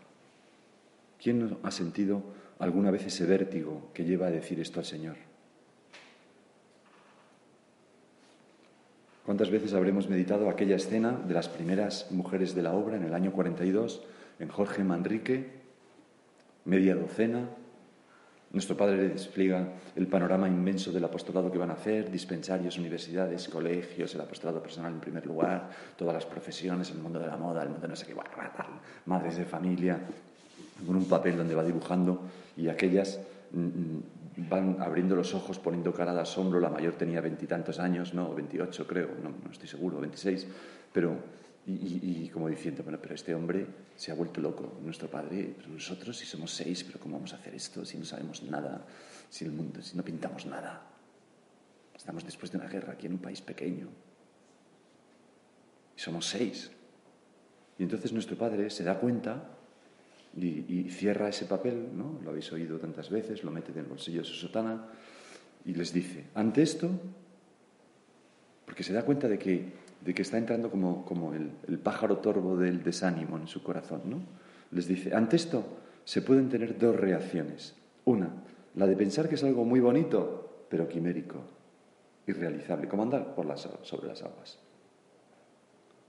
¿Quién 1.23 1.39
no 1.39 1.59
ha 1.63 1.71
sentido 1.71 2.23
alguna 2.59 2.91
vez 2.91 3.07
ese 3.07 3.25
vértigo 3.25 3.91
que 3.95 4.05
lleva 4.05 4.27
a 4.27 4.31
decir 4.33 4.59
esto 4.59 4.81
al 4.81 4.87
Señor? 4.87 5.17
¿Cuántas 9.25 9.51
veces 9.51 9.73
habremos 9.73 10.11
meditado 10.11 10.51
aquella 10.51 10.77
escena 10.77 11.13
de 11.13 11.33
las 11.33 11.49
primeras 11.49 12.11
mujeres 12.11 12.55
de 12.55 12.63
la 12.63 12.75
obra 12.75 12.97
en 12.97 13.05
el 13.05 13.15
año 13.15 13.33
42, 13.33 14.03
en 14.39 14.49
Jorge 14.49 14.85
Manrique, 14.85 15.51
media 16.67 16.95
docena? 16.95 17.49
Nuestro 18.53 18.77
Padre 18.77 19.09
despliega 19.09 19.67
el 19.97 20.09
panorama 20.09 20.47
inmenso 20.47 20.93
del 20.93 21.05
apostolado 21.05 21.51
que 21.51 21.57
van 21.57 21.71
a 21.71 21.73
hacer, 21.73 22.11
dispensarios, 22.11 22.77
universidades, 22.77 23.49
colegios, 23.49 24.15
el 24.15 24.21
apostolado 24.21 24.63
personal 24.63 24.93
en 24.93 25.01
primer 25.01 25.25
lugar, 25.25 25.71
todas 25.97 26.13
las 26.13 26.27
profesiones, 26.27 26.91
el 26.91 26.99
mundo 26.99 27.19
de 27.19 27.27
la 27.27 27.39
moda, 27.39 27.63
el 27.63 27.71
mundo 27.71 27.83
de 27.83 27.89
no 27.89 27.97
sé 27.97 28.07
qué, 28.07 28.15
madres 29.07 29.39
de 29.39 29.47
familia, 29.47 30.01
con 30.87 30.97
un 30.97 31.07
papel 31.07 31.39
donde 31.39 31.55
va 31.55 31.65
dibujando 31.65 32.21
y 32.59 32.69
aquellas 32.69 33.19
mm, 33.53 33.59
mm, 33.59 34.03
van 34.37 34.77
abriendo 34.81 35.15
los 35.15 35.35
ojos, 35.35 35.59
poniendo 35.59 35.93
cara 35.93 36.13
de 36.15 36.21
asombro. 36.21 36.61
La 36.61 36.71
mayor 36.71 36.95
tenía 36.95 37.21
veintitantos 37.21 37.79
años, 37.79 38.15
no, 38.15 38.35
veintiocho 38.35 38.87
creo, 38.87 39.11
no, 39.23 39.51
estoy 39.51 39.69
seguro, 39.69 40.01
veintiséis, 40.01 40.47
pero 40.93 41.17
y, 41.67 42.29
como 42.29 42.49
diciendo, 42.49 42.83
bueno, 42.83 42.99
pero 43.01 43.15
este 43.15 43.35
hombre 43.35 43.67
se 43.97 44.13
ha 44.13 44.15
vuelto 44.15 44.41
loco, 44.43 44.81
nuestro 44.83 45.09
padre, 45.09 45.57
nosotros 45.67 46.17
si 46.17 46.27
somos 46.27 46.51
seis, 46.51 46.85
pero 46.85 47.01
¿cómo 47.01 47.17
vamos 47.17 47.33
a 47.33 47.37
hacer 47.37 47.55
esto 47.55 47.87
si 47.87 47.97
no 47.97 48.05
sabemos 48.05 48.43
nada, 48.43 48.85
si 49.31 49.47
el 49.47 49.53
mundo, 49.53 49.81
si 49.81 49.97
no 49.97 50.03
pintamos 50.03 50.45
nada? 50.45 50.83
Estamos 51.97 52.25
después 52.25 52.53
de 52.53 52.59
una 52.59 52.69
guerra 52.69 52.93
aquí 52.93 53.07
en 53.07 53.15
un 53.15 53.19
país 53.19 53.41
pequeño 53.41 53.89
y 55.97 56.01
somos 56.01 56.27
seis. 56.27 56.71
Y 57.79 57.83
entonces 57.85 58.13
nuestro 58.13 58.37
padre 58.37 58.69
se 58.69 58.85
da 58.85 58.99
cuenta 58.99 59.57
y, 60.37 60.91
cierra 60.91 61.29
ese 61.29 61.47
papel, 61.47 61.89
¿no? 61.97 62.19
Lo 62.23 62.31
habéis 62.31 62.53
oído 62.53 62.79
tantas 62.79 63.11
veces, 63.11 63.45
lo 63.45 63.51
mete 63.51 63.73
en 63.73 63.79
el 63.79 63.87
bolsillo 63.87 64.21
de 64.21 64.27
su 64.27 64.35
sotana 64.35 64.87
y 65.65 65.75
les 65.75 65.93
dice, 65.93 66.25
ante 66.35 66.63
esto, 66.63 66.91
porque 68.65 68.83
se 68.83 68.93
da 68.93 69.05
cuenta 69.05 69.29
de 69.29 69.39
que, 69.39 69.73
de 70.01 70.15
que 70.15 70.23
está 70.23 70.39
entrando 70.39 70.71
como, 70.71 71.05
como 71.05 71.35
el, 71.35 71.51
el, 71.69 71.79
pájaro 71.79 72.19
torvo 72.19 72.57
del 72.57 72.83
desánimo 72.83 73.37
en 73.39 73.47
su 73.47 73.63
corazón, 73.63 74.03
¿no? 74.07 74.21
Les 74.73 74.89
dice, 74.89 75.15
ante 75.15 75.37
esto 75.37 75.65
se 76.05 76.23
pueden 76.23 76.49
tener 76.49 76.79
dos 76.79 76.97
reacciones. 76.97 77.75
Una, 78.05 78.31
la 78.75 78.87
de 78.87 78.97
pensar 78.97 79.29
que 79.29 79.37
es 79.37 79.45
algo 79.45 79.65
muy 79.65 79.81
bonito, 79.81 80.67
pero 80.69 80.89
quimérico, 80.89 81.45
irrealizable, 82.27 82.89
como 82.89 83.05
andar 83.05 83.35
por 83.35 83.47
las, 83.47 83.69
sobre 83.83 84.09
las 84.09 84.23
aguas. 84.23 84.59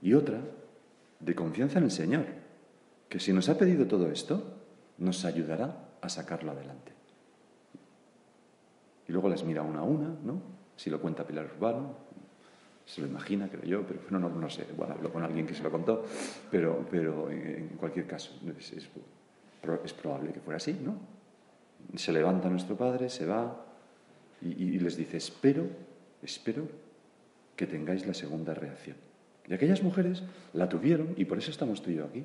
Y 0.02 0.14
otra, 0.14 0.40
de 1.20 1.34
confianza 1.34 1.78
en 1.78 1.84
el 1.84 1.90
Señor 1.90 2.45
que 3.16 3.20
si 3.20 3.32
nos 3.32 3.48
ha 3.48 3.56
pedido 3.56 3.86
todo 3.86 4.12
esto, 4.12 4.44
nos 4.98 5.24
ayudará 5.24 5.88
a 6.02 6.08
sacarlo 6.10 6.52
adelante. 6.52 6.92
Y 9.08 9.12
luego 9.12 9.30
les 9.30 9.42
mira 9.42 9.62
una 9.62 9.78
a 9.78 9.84
una, 9.84 10.14
¿no? 10.22 10.42
Si 10.76 10.90
lo 10.90 11.00
cuenta 11.00 11.26
Pilar 11.26 11.46
Urbano, 11.56 11.94
se 12.84 13.00
lo 13.00 13.06
imagina, 13.06 13.48
creo 13.48 13.64
yo, 13.64 13.86
pero 13.86 14.00
no, 14.10 14.28
no, 14.28 14.50
sé, 14.50 14.66
bueno, 14.76 14.92
hablo 14.92 15.10
con 15.10 15.22
alguien 15.22 15.46
que 15.46 15.54
se 15.54 15.62
lo 15.62 15.70
contó, 15.70 16.04
pero, 16.50 16.86
pero 16.90 17.30
en 17.30 17.78
cualquier 17.78 18.06
caso 18.06 18.38
es, 18.58 18.72
es, 18.74 19.94
probable 19.94 20.34
que 20.34 20.40
fuera 20.40 20.58
así, 20.58 20.74
¿no? 20.74 20.98
Se 21.94 22.12
levanta 22.12 22.50
nuestro 22.50 22.76
padre, 22.76 23.08
se 23.08 23.24
va 23.24 23.64
y, 24.42 24.48
y 24.62 24.78
les 24.78 24.94
dice, 24.94 25.16
espero, 25.16 25.64
espero 26.22 26.68
que 27.56 27.66
tengáis 27.66 28.06
la 28.06 28.12
segunda 28.12 28.52
reacción. 28.52 28.98
Y 29.48 29.54
aquellas 29.54 29.82
mujeres 29.82 30.22
la 30.52 30.68
tuvieron 30.68 31.14
y 31.16 31.24
por 31.24 31.38
eso 31.38 31.50
estamos 31.50 31.80
tú 31.80 31.88
y 31.88 31.94
yo 31.94 32.04
aquí 32.04 32.22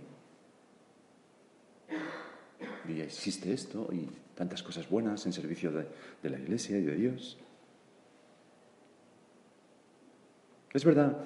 y 2.91 3.01
existe 3.01 3.54
esto 3.54 3.89
y 3.91 4.08
tantas 4.36 4.63
cosas 4.63 4.89
buenas 4.89 5.25
en 5.25 5.34
servicio 5.34 5.71
de, 5.71 6.30
la 6.30 6.38
Iglesia 6.38 6.77
y 6.77 6.82
de 6.82 6.95
Dios. 6.95 7.38
Es 10.73 10.86
verdad 10.86 11.17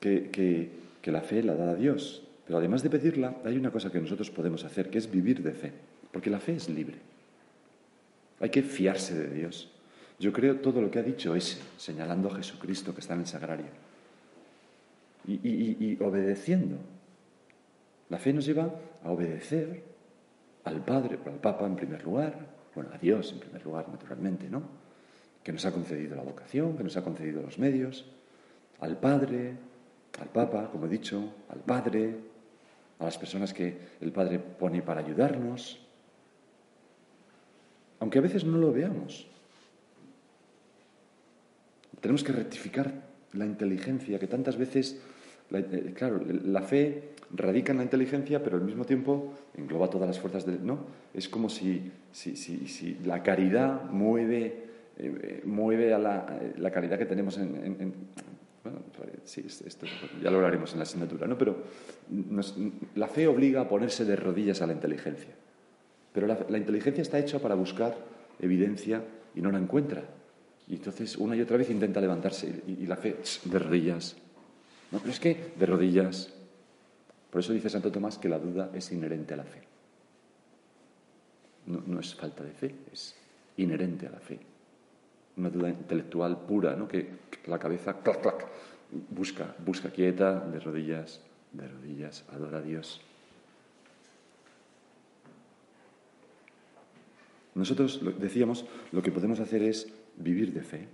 que, 0.00 0.70
la 1.04 1.20
fe 1.20 1.42
la 1.42 1.54
da 1.54 1.70
a 1.70 1.74
Dios, 1.74 2.22
pero 2.46 2.58
además 2.58 2.82
de 2.82 2.90
pedirla, 2.90 3.36
hay 3.44 3.56
una 3.56 3.70
cosa 3.70 3.92
que 3.92 4.00
nosotros 4.00 4.30
podemos 4.30 4.64
hacer, 4.64 4.90
que 4.90 4.98
es 4.98 5.10
vivir 5.10 5.42
de 5.42 5.52
fe, 5.52 5.72
porque 6.12 6.30
la 6.30 6.40
fe 6.40 6.56
es 6.56 6.68
libre. 6.68 6.96
Hay 8.40 8.50
que 8.50 8.62
fiarse 8.62 9.14
de 9.14 9.34
Dios. 9.34 9.70
Yo 10.18 10.32
creo 10.32 10.56
todo 10.60 10.80
lo 10.80 10.90
que 10.90 10.98
ha 10.98 11.02
dicho 11.02 11.34
ese, 11.34 11.58
señalando 11.76 12.28
a 12.28 12.36
Jesucristo 12.36 12.94
que 12.94 13.00
está 13.00 13.14
en 13.14 13.20
el 13.20 13.26
sagrario. 13.26 13.66
y 15.26 15.96
obedeciendo. 16.02 16.76
La 18.08 18.18
fe 18.18 18.32
nos 18.32 18.46
lleva 18.46 18.72
a 19.02 19.10
obedecer 19.10 19.95
al 20.66 20.84
Padre, 20.84 21.18
al 21.24 21.38
Papa 21.38 21.64
en 21.64 21.76
primer 21.76 22.02
lugar, 22.04 22.34
bueno, 22.74 22.90
a 22.92 22.98
Dios 22.98 23.32
en 23.32 23.38
primer 23.38 23.64
lugar, 23.64 23.88
naturalmente, 23.88 24.48
¿no? 24.50 24.62
Que 25.42 25.52
nos 25.52 25.64
ha 25.64 25.72
concedido 25.72 26.16
la 26.16 26.22
vocación, 26.22 26.76
que 26.76 26.82
nos 26.82 26.96
ha 26.96 27.04
concedido 27.04 27.40
los 27.40 27.58
medios, 27.58 28.04
al 28.80 28.98
Padre, 28.98 29.54
al 30.20 30.28
Papa, 30.28 30.68
como 30.70 30.86
he 30.86 30.88
dicho, 30.88 31.22
al 31.48 31.60
Padre, 31.60 32.16
a 32.98 33.04
las 33.04 33.16
personas 33.16 33.54
que 33.54 33.78
el 34.00 34.10
Padre 34.10 34.40
pone 34.40 34.82
para 34.82 35.00
ayudarnos, 35.00 35.80
aunque 38.00 38.18
a 38.18 38.22
veces 38.22 38.44
no 38.44 38.58
lo 38.58 38.72
veamos. 38.72 39.28
Tenemos 42.00 42.24
que 42.24 42.32
rectificar 42.32 42.92
la 43.34 43.46
inteligencia 43.46 44.18
que 44.18 44.26
tantas 44.26 44.56
veces, 44.56 45.00
eh, 45.52 45.92
claro, 45.94 46.20
la 46.44 46.62
fe 46.62 47.16
radica 47.34 47.72
en 47.72 47.78
la 47.78 47.84
inteligencia, 47.84 48.42
pero 48.42 48.56
al 48.56 48.64
mismo 48.64 48.84
tiempo 48.84 49.34
engloba 49.56 49.88
todas 49.90 50.08
las 50.08 50.18
fuerzas 50.18 50.46
del... 50.46 50.64
¿no? 50.64 50.78
Es 51.14 51.28
como 51.28 51.48
si, 51.48 51.90
si, 52.12 52.36
si, 52.36 52.98
la 53.04 53.22
caridad 53.22 53.84
mueve, 53.90 54.64
eh, 54.98 55.42
mueve 55.44 55.92
a 55.92 55.98
la, 55.98 56.40
la, 56.56 56.70
caridad 56.70 56.98
que 56.98 57.06
tenemos 57.06 57.38
en... 57.38 57.92
bueno, 58.62 58.80
sí, 59.24 59.44
esto 59.46 59.86
ya 60.22 60.30
lo 60.30 60.36
hablaremos 60.36 60.72
en 60.72 60.78
la 60.78 60.82
asignatura, 60.84 61.26
¿no? 61.26 61.36
Pero 61.38 61.56
la 62.94 63.08
fe 63.08 63.26
obliga 63.26 63.62
a 63.62 63.68
ponerse 63.68 64.04
de 64.04 64.16
rodillas 64.16 64.62
a 64.62 64.66
la 64.66 64.72
inteligencia. 64.72 65.30
Pero 66.12 66.26
la, 66.26 66.58
inteligencia 66.58 67.02
está 67.02 67.18
hecha 67.18 67.38
para 67.38 67.54
buscar 67.54 67.94
evidencia 68.40 69.02
y 69.34 69.42
no 69.42 69.50
la 69.50 69.58
encuentra. 69.58 70.02
Y 70.68 70.76
entonces 70.76 71.16
una 71.16 71.36
y 71.36 71.42
otra 71.42 71.56
vez 71.56 71.70
intenta 71.70 72.00
levantarse 72.00 72.62
y, 72.66 72.82
y 72.82 72.86
la 72.86 72.96
fe 72.96 73.16
de 73.44 73.58
rodillas. 73.58 74.16
No, 74.90 74.98
pero 74.98 75.10
es 75.10 75.20
que 75.20 75.52
de 75.58 75.66
rodillas, 75.66 76.32
por 77.30 77.40
eso 77.40 77.52
dice 77.52 77.68
Santo 77.68 77.90
Tomás 77.90 78.18
que 78.18 78.28
la 78.28 78.38
duda 78.38 78.70
es 78.74 78.92
inherente 78.92 79.34
a 79.34 79.38
la 79.38 79.44
fe. 79.44 79.62
No, 81.66 81.98
es 81.98 82.14
falta 82.14 82.44
de 82.44 82.52
fe, 82.52 82.74
es 82.92 83.16
inherente 83.56 84.06
a 84.06 84.10
la 84.10 84.20
fe. 84.20 84.38
Una 85.36 85.50
duda 85.50 85.68
intelectual 85.68 86.38
pura, 86.46 86.76
¿no? 86.76 86.86
que, 86.86 87.08
la 87.46 87.58
cabeza, 87.58 88.00
clac, 88.00 88.22
clac, 88.22 88.46
busca, 89.10 89.54
busca 89.64 89.90
quieta, 89.90 90.40
de 90.40 90.60
rodillas, 90.60 91.20
de 91.52 91.66
rodillas, 91.66 92.24
adora 92.32 92.58
a 92.58 92.62
Dios. 92.62 93.00
Nosotros 97.56 98.00
decíamos, 98.20 98.66
lo 98.92 99.02
que 99.02 99.10
podemos 99.10 99.40
hacer 99.40 99.62
es 99.62 99.88
vivir 100.16 100.52
de 100.52 100.62
fe. 100.62 100.88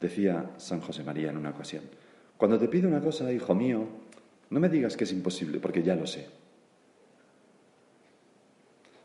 Decía 0.00 0.50
San 0.58 0.80
José 0.80 1.02
María 1.02 1.30
en 1.30 1.38
una 1.38 1.50
ocasión, 1.50 1.82
cuando 2.40 2.58
te 2.58 2.68
pido 2.68 2.88
una 2.88 3.02
cosa, 3.02 3.30
hijo 3.30 3.54
mío, 3.54 3.84
no 4.48 4.60
me 4.60 4.70
digas 4.70 4.96
que 4.96 5.04
es 5.04 5.12
imposible, 5.12 5.60
porque 5.60 5.82
ya 5.82 5.94
lo 5.94 6.06
sé. 6.06 6.26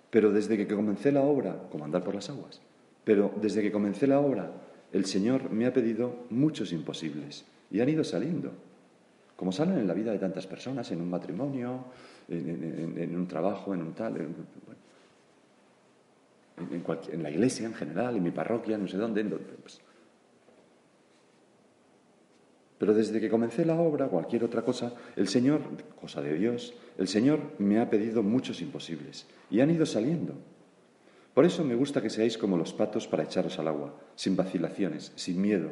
Pero 0.09 0.31
desde 0.31 0.55
que 0.55 0.73
comencé 0.73 1.11
la 1.11 1.19
obra, 1.19 1.67
como 1.69 1.83
andar 1.83 2.01
por 2.01 2.15
las 2.15 2.29
aguas, 2.29 2.61
pero 3.03 3.33
desde 3.41 3.61
que 3.61 3.73
comencé 3.73 4.07
la 4.07 4.21
obra, 4.21 4.53
el 4.93 5.03
Señor 5.03 5.51
me 5.51 5.65
ha 5.65 5.73
pedido 5.73 6.15
muchos 6.29 6.71
imposibles 6.71 7.43
y 7.69 7.81
han 7.81 7.89
ido 7.89 8.05
saliendo, 8.05 8.53
como 9.35 9.51
salen 9.51 9.79
en 9.79 9.87
la 9.87 9.93
vida 9.93 10.13
de 10.13 10.19
tantas 10.19 10.47
personas, 10.47 10.89
en 10.93 11.01
un 11.01 11.09
matrimonio, 11.09 11.83
en, 12.29 13.13
un 13.17 13.27
trabajo, 13.27 13.73
en 13.73 13.81
un 13.81 13.91
tal, 13.91 14.15
en, 14.15 14.33
en, 17.11 17.21
la 17.21 17.29
iglesia 17.29 17.67
en 17.67 17.73
general, 17.73 18.15
en 18.15 18.23
mi 18.23 18.31
parroquia, 18.31 18.77
no 18.77 18.87
sé 18.87 18.95
dónde. 18.95 19.25
Pues, 19.25 19.81
pero 22.77 22.93
desde 22.93 23.21
que 23.21 23.29
comencé 23.29 23.65
la 23.65 23.79
obra, 23.79 24.07
cualquier 24.07 24.43
otra 24.43 24.63
cosa, 24.63 24.93
el 25.15 25.27
Señor, 25.27 25.61
cosa 25.99 26.21
de 26.21 26.33
Dios, 26.33 26.73
el 26.97 27.07
Señor 27.07 27.39
me 27.57 27.79
ha 27.79 27.89
pedido 27.89 28.21
muchos 28.21 28.61
imposibles 28.61 29.25
y 29.49 29.61
han 29.61 29.71
ido 29.71 29.85
saliendo. 29.85 30.33
Por 31.33 31.45
eso 31.45 31.63
me 31.63 31.75
gusta 31.75 32.01
que 32.01 32.09
seáis 32.09 32.38
como 32.38 32.57
los 32.57 32.73
patos 32.73 33.07
para 33.07 33.23
echaros 33.23 33.59
al 33.59 33.69
agua, 33.69 33.95
sin 34.15 34.35
vacilaciones, 34.35 35.13
sin 35.15 35.41
miedo. 35.41 35.71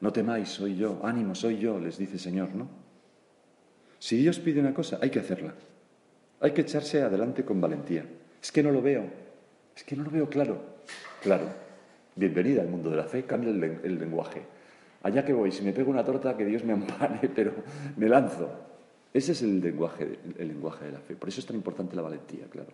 No 0.00 0.12
temáis, 0.12 0.48
soy 0.48 0.76
yo, 0.76 1.00
ánimo, 1.02 1.34
soy 1.34 1.58
yo, 1.58 1.78
les 1.78 1.98
dice 1.98 2.14
el 2.14 2.20
Señor, 2.20 2.54
¿no? 2.54 2.68
Si 3.98 4.16
Dios 4.16 4.38
pide 4.38 4.60
una 4.60 4.74
cosa, 4.74 5.00
hay 5.02 5.10
que 5.10 5.18
hacerla. 5.18 5.54
Hay 6.40 6.52
que 6.52 6.60
echarse 6.60 7.02
adelante 7.02 7.44
con 7.44 7.60
valentía. 7.60 8.04
Es 8.40 8.52
que 8.52 8.62
no 8.62 8.70
lo 8.70 8.80
veo, 8.80 9.04
es 9.74 9.82
que 9.82 9.96
no 9.96 10.04
lo 10.04 10.10
veo 10.10 10.28
claro. 10.28 10.78
Claro, 11.20 11.48
bienvenida 12.14 12.62
al 12.62 12.68
mundo 12.68 12.90
de 12.90 12.96
la 12.96 13.04
fe, 13.04 13.24
cambia 13.24 13.50
el 13.50 13.98
lenguaje 13.98 14.57
allá 15.02 15.24
que 15.24 15.32
voy, 15.32 15.52
si 15.52 15.62
me 15.62 15.72
pego 15.72 15.90
una 15.90 16.04
torta, 16.04 16.36
que 16.36 16.44
Dios 16.44 16.64
me 16.64 16.72
ampare, 16.72 17.28
pero 17.34 17.52
me 17.96 18.08
lanzo. 18.08 18.50
Ese 19.12 19.32
es 19.32 19.42
el 19.42 19.60
lenguaje, 19.60 20.18
el 20.38 20.48
lenguaje 20.48 20.84
de 20.86 20.92
la 20.92 21.00
fe. 21.00 21.16
Por 21.16 21.28
eso 21.28 21.40
es 21.40 21.46
tan 21.46 21.56
importante 21.56 21.96
la 21.96 22.02
valentía, 22.02 22.46
claro. 22.46 22.70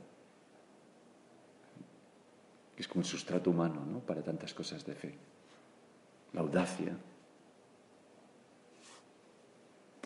Es 2.77 2.89
como 2.89 3.03
el 3.03 3.07
sustrato 3.07 3.51
humano 3.51 3.85
¿no? 3.87 4.01
para 4.01 4.23
tantas 4.23 4.53
cosas 4.53 4.85
de 4.85 4.95
fe. 4.95 5.15
La 6.33 6.41
audacia, 6.41 6.97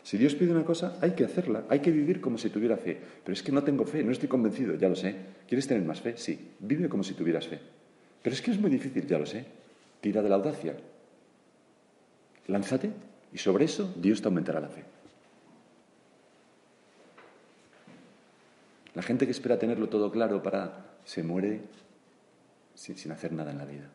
Si 0.08 0.16
Dios 0.16 0.34
pide 0.34 0.52
una 0.52 0.64
cosa, 0.64 0.96
hay 1.02 1.10
que 1.10 1.26
hacerla, 1.26 1.64
hay 1.68 1.80
que 1.80 1.90
vivir 1.90 2.22
como 2.22 2.38
si 2.38 2.48
tuviera 2.48 2.78
fe. 2.78 2.98
Pero 3.22 3.34
es 3.34 3.42
que 3.42 3.52
no 3.52 3.62
tengo 3.62 3.84
fe, 3.84 4.02
no 4.02 4.10
estoy 4.10 4.26
convencido, 4.26 4.74
ya 4.76 4.88
lo 4.88 4.96
sé. 4.96 5.14
¿Quieres 5.46 5.66
tener 5.66 5.84
más 5.84 6.00
fe? 6.00 6.16
Sí, 6.16 6.52
vive 6.60 6.88
como 6.88 7.04
si 7.04 7.12
tuvieras 7.12 7.46
fe. 7.46 7.60
Pero 8.22 8.32
es 8.32 8.40
que 8.40 8.50
es 8.50 8.58
muy 8.58 8.70
difícil, 8.70 9.06
ya 9.06 9.18
lo 9.18 9.26
sé. 9.26 9.44
Tira 10.00 10.22
de 10.22 10.30
la 10.30 10.36
audacia. 10.36 10.74
Lánzate 12.48 12.90
y 13.32 13.38
sobre 13.38 13.66
eso 13.66 13.94
Dios 13.96 14.20
te 14.20 14.28
aumentará 14.28 14.60
la 14.60 14.68
fe. 14.68 14.84
La 18.94 19.02
gente 19.02 19.26
que 19.26 19.32
espera 19.32 19.58
tenerlo 19.58 19.88
todo 19.88 20.10
claro 20.10 20.42
para 20.42 20.96
se 21.04 21.22
muere 21.22 21.60
sin, 22.74 23.12
hacer 23.12 23.32
nada 23.32 23.52
en 23.52 23.58
la 23.58 23.64
vida. 23.64 23.88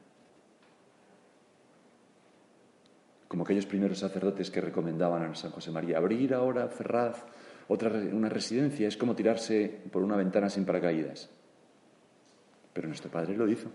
como 3.27 3.45
aquellos 3.45 3.65
primeros 3.65 3.97
sacerdotes 3.97 4.51
que 4.51 4.61
recomendaban 4.61 5.23
a 5.23 5.33
San 5.33 5.49
José 5.49 5.71
María, 5.71 5.97
abrir 5.97 6.35
ahora 6.35 6.67
Ferraz 6.67 7.25
otra, 7.67 7.89
una 7.89 8.29
residencia 8.29 8.87
es 8.87 8.95
como 8.95 9.15
tirarse 9.15 9.81
por 9.91 10.03
una 10.03 10.15
ventana 10.15 10.51
sin 10.51 10.65
paracaídas. 10.65 11.31
Pero 12.73 12.87
nuestro 12.87 13.09
Padre 13.09 13.35
lo 13.35 13.49
hizo. 13.49 13.71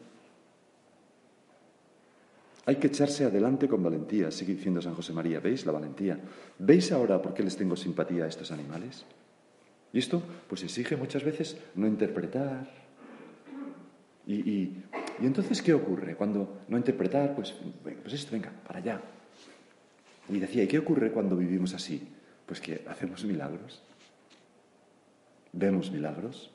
Hay 2.69 2.77
que 2.77 2.89
echarse 2.89 3.25
adelante 3.25 3.67
con 3.67 3.83
valentía, 3.83 4.31
sigue 4.31 4.53
diciendo 4.53 4.83
San 4.83 4.93
José 4.93 5.15
María. 5.15 5.41
¿Veis 5.41 5.65
la 5.65 5.73
valentía? 5.73 6.21
¿Veis 6.59 6.93
ahora 6.93 7.23
por 7.23 7.33
qué 7.33 7.43
les 7.43 7.57
tengo 7.57 7.77
simpatía 7.77 8.25
a 8.25 8.29
estos 8.29 8.53
animales? 8.53 9.07
Y 9.91 9.99
esto, 9.99 10.23
pues 10.47 10.63
exige 10.65 10.95
muchas 10.95 11.25
veces 11.25 11.57
no 11.77 11.87
interpretar. 11.87 12.69
Y, 14.27 14.35
y, 14.35 14.85
y 15.19 15.25
entonces, 15.25 15.63
¿qué 15.63 15.73
ocurre? 15.73 16.15
Cuando 16.15 16.59
no 16.69 16.77
interpretar, 16.77 17.35
pues, 17.35 17.55
pues 17.83 18.13
esto, 18.13 18.33
venga, 18.33 18.53
para 18.67 18.81
allá, 18.81 19.01
y 20.29 20.39
decía, 20.39 20.63
¿y 20.63 20.67
qué 20.67 20.79
ocurre 20.79 21.11
cuando 21.11 21.39
vivimos 21.39 21.73
así? 21.73 22.07
Pues 22.45 22.61
que 22.61 22.85
hacemos 22.87 23.25
milagros. 23.25 23.83
Vemos 25.55 25.91
milagros. 25.91 26.51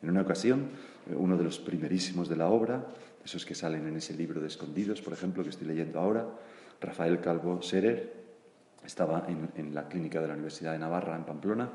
En 0.00 0.10
una 0.10 0.22
ocasión, 0.22 0.68
uno 1.12 1.36
de 1.36 1.42
los 1.42 1.58
primerísimos 1.58 2.28
de 2.28 2.36
la 2.36 2.46
obra, 2.46 2.86
esos 3.24 3.44
que 3.44 3.54
salen 3.54 3.86
en 3.86 3.96
ese 3.96 4.14
libro 4.14 4.40
de 4.40 4.48
Escondidos, 4.48 5.02
por 5.02 5.12
ejemplo, 5.12 5.42
que 5.42 5.50
estoy 5.50 5.66
leyendo 5.66 5.98
ahora, 5.98 6.26
Rafael 6.80 7.20
Calvo 7.20 7.62
Serer, 7.62 8.20
estaba 8.84 9.26
en, 9.28 9.74
la 9.74 9.88
clínica 9.88 10.20
de 10.20 10.28
la 10.28 10.34
Universidad 10.34 10.72
de 10.72 10.78
Navarra, 10.78 11.16
en 11.16 11.24
Pamplona, 11.24 11.70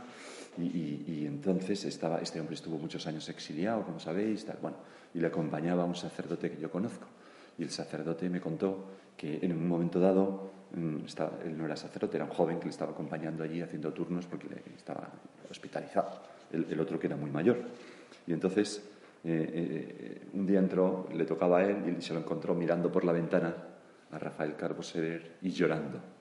y, 0.58 1.25
entonces 1.25 1.84
estaba, 1.86 2.19
este 2.19 2.39
hombre 2.39 2.55
estuvo 2.55 2.77
muchos 2.77 3.05
años 3.08 3.27
exiliado, 3.29 3.84
como 3.84 3.99
sabéis, 3.99 4.45
bueno, 4.62 4.77
y 5.13 5.19
le 5.19 5.27
acompañaba 5.27 5.84
un 5.84 5.95
sacerdote 5.95 6.49
que 6.49 6.58
yo 6.60 6.71
conozco. 6.71 7.08
Y 7.58 7.63
el 7.63 7.69
sacerdote 7.69 8.29
me 8.29 8.41
contó 8.41 8.86
que 9.15 9.39
en 9.41 9.53
un 9.53 9.67
momento 9.67 9.99
dado, 9.99 10.51
mm, 10.73 10.97
él 11.45 11.58
no 11.58 11.65
era 11.65 11.75
sacerdote, 11.75 12.17
era 12.17 12.25
un 12.25 12.31
joven 12.31 12.60
que 12.60 12.65
le 12.65 12.71
estaba 12.71 12.91
acompañando 12.91 13.43
allí 13.43 13.62
haciendo 13.62 13.93
turnos 13.93 14.25
porque 14.25 14.47
estaba 14.75 15.10
hospitalizado, 15.49 16.21
el, 16.51 16.79
otro 16.79 16.99
que 16.99 17.08
era 17.08 17.15
muy 17.15 17.31
mayor. 17.31 17.62
Y 18.27 18.34
entonces 18.34 18.84
eh, 19.25 19.51
eh, 19.53 20.21
un 20.33 20.45
día 20.45 20.59
entró, 20.59 21.07
le 21.13 21.25
tocaba 21.25 21.59
a 21.59 21.65
él 21.65 21.95
y 21.97 22.01
se 22.01 22.13
lo 22.13 22.19
encontró 22.19 22.53
mirando 22.53 22.91
por 22.91 23.03
la 23.03 23.11
ventana 23.11 23.55
a 24.11 24.19
Rafael 24.19 24.55
Carbo 24.55 24.81
y 25.41 25.49
llorando 25.49 26.15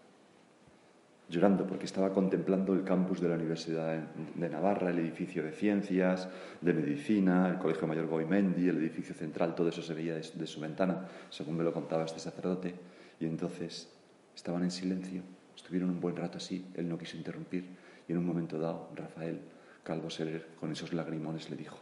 llorando 1.28 1.66
porque 1.66 1.86
estaba 1.86 2.12
contemplando 2.12 2.74
el 2.74 2.84
campus 2.84 3.20
de 3.20 3.28
la 3.28 3.34
Universidad 3.36 3.98
de 4.34 4.48
Navarra, 4.48 4.90
el 4.90 4.98
edificio 4.98 5.42
de 5.42 5.52
ciencias, 5.52 6.28
de 6.60 6.74
medicina, 6.74 7.48
el 7.48 7.58
Colegio 7.58 7.86
Mayor 7.86 8.06
Goimendi, 8.06 8.68
el 8.68 8.76
edificio 8.78 9.14
central, 9.14 9.54
todo 9.54 9.68
eso 9.68 9.82
se 9.82 9.94
veía 9.94 10.14
de, 10.14 10.46
su 10.46 10.60
ventana, 10.60 11.08
según 11.30 11.56
me 11.56 11.64
lo 11.64 11.72
contaba 11.72 12.04
este 12.04 12.20
sacerdote. 12.20 12.74
Y 13.20 13.24
entonces 13.24 13.88
estaban 14.34 14.64
en 14.64 14.70
silencio, 14.70 15.22
estuvieron 15.56 15.90
un 15.90 16.00
buen 16.00 16.16
rato 16.16 16.38
así, 16.38 16.66
él 16.74 16.88
no 16.88 16.98
quiso 16.98 17.16
interrumpir 17.16 17.64
y 18.06 18.12
en 18.12 18.18
un 18.18 18.26
momento 18.26 18.58
dado 18.58 18.90
Rafael 18.94 19.40
Calvo 19.82 20.10
Serer 20.10 20.48
con 20.60 20.72
esos 20.72 20.92
lagrimones 20.92 21.48
le 21.48 21.56
dijo, 21.56 21.78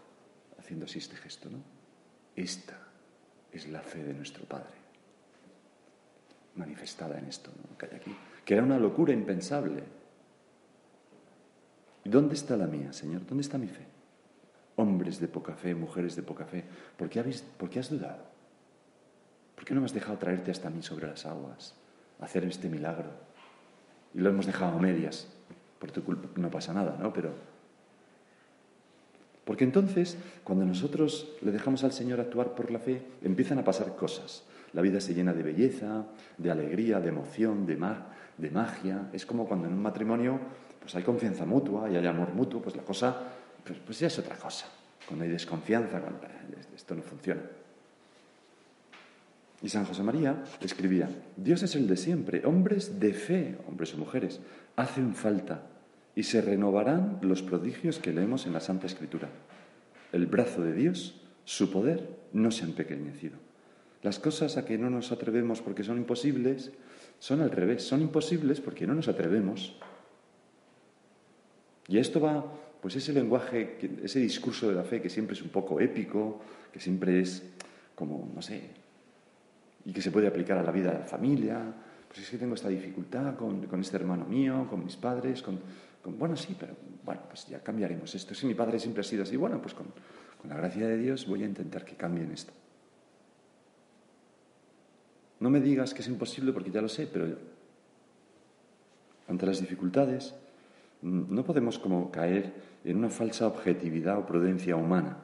haciendo 0.73 0.87
así 0.87 1.01
este 1.01 1.17
gesto, 1.17 1.51
¿no? 1.51 1.59
Esta 2.35 2.79
es 3.53 3.69
la 3.69 3.83
fe 3.83 4.03
de 4.03 4.15
nuestro 4.15 4.47
Padre, 4.47 4.73
manifestada 6.55 7.19
en 7.19 7.27
esto 7.27 7.51
¿no? 7.51 7.77
que 8.43 8.55
era 8.55 8.63
una 8.63 8.79
locura 8.79 9.13
impensable. 9.13 9.83
¿Y 12.05 12.09
dónde 12.09 12.35
está 12.35 12.57
la 12.57 12.67
mía, 12.67 12.91
Señor? 12.95 13.27
¿Dónde 13.27 13.43
está 13.43 13.59
mi 13.59 13.69
fe? 13.69 13.85
Hombres 14.77 15.21
de 15.21 15.29
poca 15.29 15.55
fe, 15.55 15.75
mujeres 15.75 16.17
de 16.17 16.23
poca 16.23 16.47
fe, 16.47 16.65
¿por 16.97 17.11
qué, 17.11 17.21
has 17.21 17.91
dudado? 17.91 18.25
¿Por 19.55 19.67
qué 19.67 19.75
no 19.75 19.81
me 19.81 19.87
has 19.87 19.93
dejado 19.93 20.17
traerte 20.17 20.51
hasta 20.51 20.71
mí 20.71 20.83
sobre 20.83 21.07
las 21.07 21.27
aguas, 21.27 21.75
hacer 22.19 22.45
este 22.45 22.71
milagro? 22.71 23.11
Y 24.15 24.21
lo 24.21 24.31
hemos 24.31 24.47
dejado 24.47 24.79
a 24.79 24.81
medias. 24.81 25.29
Por 25.79 25.91
tu 25.91 26.03
culpa 26.03 26.29
no 26.41 26.51
pasa 26.51 26.73
nada, 26.73 26.97
¿no? 26.99 27.13
Pero. 27.13 27.52
Porque 29.45 29.65
entonces, 29.65 30.17
cuando 30.45 30.65
nosotros 30.65 31.33
le 31.41 31.51
dejamos 31.51 31.83
al 31.85 31.93
Señor 31.93 32.21
actuar 32.21 32.55
por 32.55 32.71
la 32.71 32.79
fe, 32.79 33.03
empiezan 33.23 33.59
a 33.59 33.65
pasar 33.65 33.97
cosas. 33.97 34.45
La 34.73 34.83
vida 34.83 35.01
se 35.01 35.15
llena 35.15 35.33
de 35.33 35.43
belleza, 35.43 36.07
de 36.39 36.51
alegría, 36.51 37.01
de 37.01 37.09
emoción, 37.09 37.67
de 37.67 37.77
mar, 37.77 38.07
de 38.39 38.51
magia. 38.51 39.09
Es 39.13 39.27
como 39.27 39.47
cuando 39.47 39.67
en 39.67 39.75
un 39.75 39.83
matrimonio 39.83 40.39
pues 40.81 40.95
hay 40.95 41.03
confianza 41.03 41.45
mutua 41.45 41.91
y 41.91 41.97
hay 41.97 42.07
amor 42.07 42.35
mutuo, 42.35 42.61
pues 42.61 42.77
la 42.77 42.83
cosa 42.83 43.17
pues, 43.65 43.79
pues 43.85 43.99
ya 43.99 44.07
es 44.07 44.19
otra 44.19 44.37
cosa. 44.37 44.67
Cuando 45.07 45.25
hay 45.25 45.31
desconfianza, 45.31 46.01
cuando 46.01 46.21
esto 46.75 46.95
no 46.95 47.03
funciona. 47.03 47.43
Y 49.63 49.69
San 49.69 49.85
José 49.85 50.03
María 50.03 50.43
escribía, 50.61 51.09
Dios 51.37 51.63
es 51.63 51.77
el 51.77 51.87
de 51.87 51.97
siempre, 51.97 52.45
hombres 52.45 52.99
de 52.99 53.13
fe, 53.13 53.59
hombres 53.69 53.95
o 53.95 53.99
mujeres, 53.99 54.41
hacen 54.75 55.15
falta 55.15 55.63
y 56.15 56.25
se 56.25 56.41
renovarán 56.41 57.19
los 57.23 57.43
prodigios 57.43 57.99
que 57.99 58.13
leemos 58.13 58.47
en 58.47 58.53
la 58.53 58.61
Santa 58.61 58.87
Escritura. 58.87 59.29
El 60.13 60.27
brazo 60.27 60.63
de 60.63 60.75
Dios, 60.75 61.21
su 61.45 61.71
poder, 61.71 62.07
no 62.33 62.51
se 62.51 62.65
ha 62.65 62.69
empequeñecido. 62.69 63.37
Las 64.03 64.19
cosas 64.19 64.57
a 64.57 64.65
que 64.65 64.79
no 64.79 64.91
nos 64.91 65.13
atrevemos 65.13 65.63
porque 65.63 65.85
son 65.85 65.97
imposibles, 65.97 66.73
son 67.19 67.41
al 67.41 67.51
revés, 67.51 67.85
son 67.85 68.03
imposibles 68.03 68.61
porque 68.61 68.87
no 68.87 68.95
nos 68.95 69.09
atrevemos. 69.09 69.77
Y 71.89 71.99
esto 71.99 72.21
va, 72.21 72.45
pues 72.81 72.97
ese 72.97 73.13
lenguaje, 73.13 73.79
ese 74.03 74.19
discurso 74.19 74.69
de 74.69 74.75
la 74.75 74.83
fe 74.83 75.01
que 75.01 75.09
siempre 75.09 75.35
es 75.35 75.43
un 75.43 75.51
poco 75.51 75.81
épico, 75.81 76.41
que 76.73 76.81
siempre 76.81 77.21
es 77.21 77.43
como, 77.95 78.31
no 78.35 78.43
sé, 78.43 78.71
y 79.85 79.93
que 79.93 80.03
se 80.03 80.11
puede 80.11 80.27
aplicar 80.27 80.59
a 80.59 80.63
la 80.63 80.73
vida 80.73 80.93
de 80.93 80.99
la 80.99 81.05
familia, 81.05 81.61
pues 82.09 82.21
es 82.21 82.31
que 82.31 82.39
tengo 82.39 82.55
esta 82.55 82.69
dificultad 82.69 83.37
con, 83.37 83.67
este 83.81 83.97
hermano 83.97 84.25
mío, 84.27 84.67
con 84.69 84.85
mis 84.85 84.97
padres, 84.97 85.43
con, 85.43 85.61
bueno, 86.05 86.37
sí, 86.37 86.57
pero 86.59 86.75
bueno, 87.05 87.23
pues 87.29 87.47
ya 87.47 87.61
cambiaremos 87.61 88.15
esto. 88.15 88.35
Si 88.35 88.47
mi 88.47 88.55
padre 88.55 88.79
siempre 88.79 89.03
ha 89.03 89.05
sido 89.05 89.23
así, 89.23 89.37
bueno, 89.37 89.61
pues 89.61 89.75
con, 89.75 89.87
con 90.41 90.51
la 90.51 90.57
gracia 90.57 90.87
de 90.89 90.99
Dios 90.99 91.27
voy 91.27 91.43
a 91.43 91.47
intentar 91.47 91.85
que 91.85 91.95
cambien 91.95 92.33
esto. 92.33 92.53
No 95.41 95.51
me 95.51 95.61
digas 95.61 95.93
que 95.93 96.03
es 96.03 96.09
imposible 96.09 96.53
porque 96.53 96.71
ya 96.71 96.81
lo 96.81 96.89
sé, 96.89 97.09
pero 97.13 97.27
ante 99.29 99.47
las 99.47 99.61
dificultades 99.61 100.35
mm, 101.03 101.35
no 101.35 101.45
podemos 101.45 101.79
como 101.79 102.11
caer 102.11 102.53
en 102.85 102.97
una 102.97 103.11
falsa 103.11 103.47
objetividad 103.47 104.19
o 104.19 104.27
prudencia 104.27 104.77
humana 104.77 105.17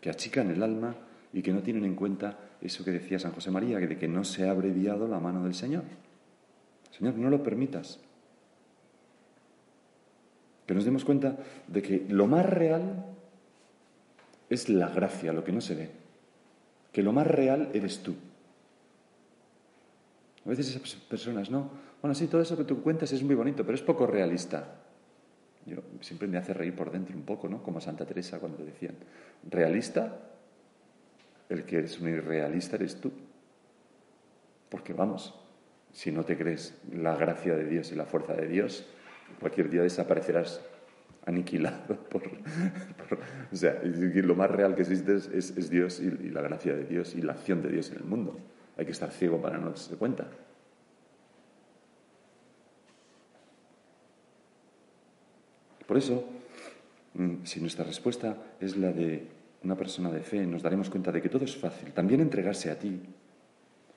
que 0.00 0.10
achican 0.10 0.50
el 0.50 0.62
alma 0.62 0.94
y 1.32 1.40
que 1.42 1.52
no 1.52 1.62
tienen 1.62 1.84
en 1.84 1.94
cuenta 1.94 2.38
eso 2.60 2.84
que 2.84 2.90
decía 2.90 3.18
San 3.18 3.32
José 3.32 3.50
María, 3.50 3.78
de 3.78 3.96
que 3.96 4.06
no 4.06 4.22
se 4.24 4.46
ha 4.46 4.50
abreviado 4.50 5.08
la 5.08 5.18
mano 5.18 5.42
del 5.44 5.54
Señor. 5.54 5.84
Señor, 6.90 7.14
no 7.14 7.30
lo 7.30 7.42
permitas. 7.42 8.00
Que 10.66 10.74
nos 10.74 10.84
demos 10.84 11.04
cuenta 11.04 11.36
de 11.66 11.82
que 11.82 12.06
lo 12.08 12.26
más 12.26 12.46
real 12.46 13.04
es 14.48 14.68
la 14.68 14.88
gracia, 14.88 15.32
lo 15.32 15.44
que 15.44 15.52
no 15.52 15.60
se 15.60 15.74
ve. 15.74 15.90
Que 16.92 17.02
lo 17.02 17.12
más 17.12 17.26
real 17.26 17.70
eres 17.74 18.02
tú. 18.02 18.14
A 20.44 20.48
veces 20.48 20.68
esas 20.68 20.94
personas, 20.94 21.50
no, 21.50 21.70
bueno, 22.02 22.14
sí, 22.14 22.26
todo 22.26 22.42
eso 22.42 22.56
que 22.56 22.64
tú 22.64 22.82
cuentas 22.82 23.12
es 23.12 23.22
muy 23.22 23.34
bonito, 23.34 23.64
pero 23.64 23.74
es 23.74 23.82
poco 23.82 24.06
realista. 24.06 24.76
Yo 25.66 25.78
siempre 26.00 26.28
me 26.28 26.36
hace 26.36 26.52
reír 26.52 26.74
por 26.74 26.90
dentro 26.90 27.16
un 27.16 27.22
poco, 27.22 27.48
¿no? 27.48 27.62
Como 27.62 27.80
Santa 27.80 28.04
Teresa 28.04 28.38
cuando 28.38 28.62
decían, 28.62 28.94
realista, 29.50 30.18
el 31.48 31.64
que 31.64 31.80
es 31.80 31.98
un 31.98 32.08
irrealista 32.08 32.76
eres 32.76 33.00
tú. 33.00 33.10
Porque 34.68 34.92
vamos, 34.92 35.34
si 35.92 36.12
no 36.12 36.24
te 36.24 36.36
crees 36.36 36.74
la 36.92 37.16
gracia 37.16 37.54
de 37.54 37.64
Dios 37.64 37.90
y 37.92 37.94
la 37.94 38.04
fuerza 38.04 38.34
de 38.34 38.48
Dios, 38.48 38.86
cualquier 39.40 39.70
día 39.70 39.82
desaparecerás 39.82 40.60
aniquilado 41.26 41.96
por, 42.10 42.22
o 43.52 43.56
sea, 43.56 43.80
lo 43.82 44.34
más 44.34 44.50
real 44.50 44.74
que 44.74 44.82
existe 44.82 45.14
es, 45.14 45.70
Dios 45.70 46.00
y, 46.00 46.06
y, 46.06 46.30
la 46.30 46.42
gracia 46.42 46.74
de 46.74 46.84
Dios 46.84 47.14
y 47.14 47.22
la 47.22 47.32
acción 47.32 47.62
de 47.62 47.70
Dios 47.70 47.90
en 47.90 47.96
el 47.96 48.04
mundo. 48.04 48.38
Hay 48.76 48.84
que 48.84 48.92
estar 48.92 49.10
ciego 49.10 49.40
para 49.40 49.58
no 49.58 49.68
darse 49.68 49.96
cuenta. 49.96 50.26
Por 55.86 55.96
eso, 55.96 56.24
mm, 57.14 57.44
si 57.44 57.60
nuestra 57.60 57.84
respuesta 57.84 58.36
es 58.60 58.76
la 58.76 58.90
de 58.90 59.28
una 59.62 59.76
persona 59.76 60.10
de 60.10 60.22
fe, 60.22 60.46
nos 60.46 60.62
daremos 60.62 60.90
cuenta 60.90 61.12
de 61.12 61.22
que 61.22 61.28
todo 61.28 61.44
es 61.44 61.56
fácil. 61.56 61.92
También 61.92 62.20
entregarse 62.20 62.70
a 62.70 62.78
ti, 62.78 63.00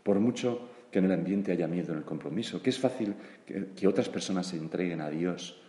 por 0.04 0.20
mucho 0.20 0.70
que 0.92 1.00
en 1.00 1.06
el 1.06 1.12
ambiente 1.12 1.52
haya 1.52 1.68
miedo 1.68 1.92
en 1.92 2.00
el 2.00 2.06
compromiso, 2.06 2.62
que 2.62 2.70
es 2.70 2.80
fácil 2.80 3.16
que, 3.46 3.68
que 3.76 3.88
otras 3.88 4.10
personas 4.10 4.48
se 4.48 4.58
entreguen 4.58 5.02
a 5.02 5.10
Dios 5.10 5.62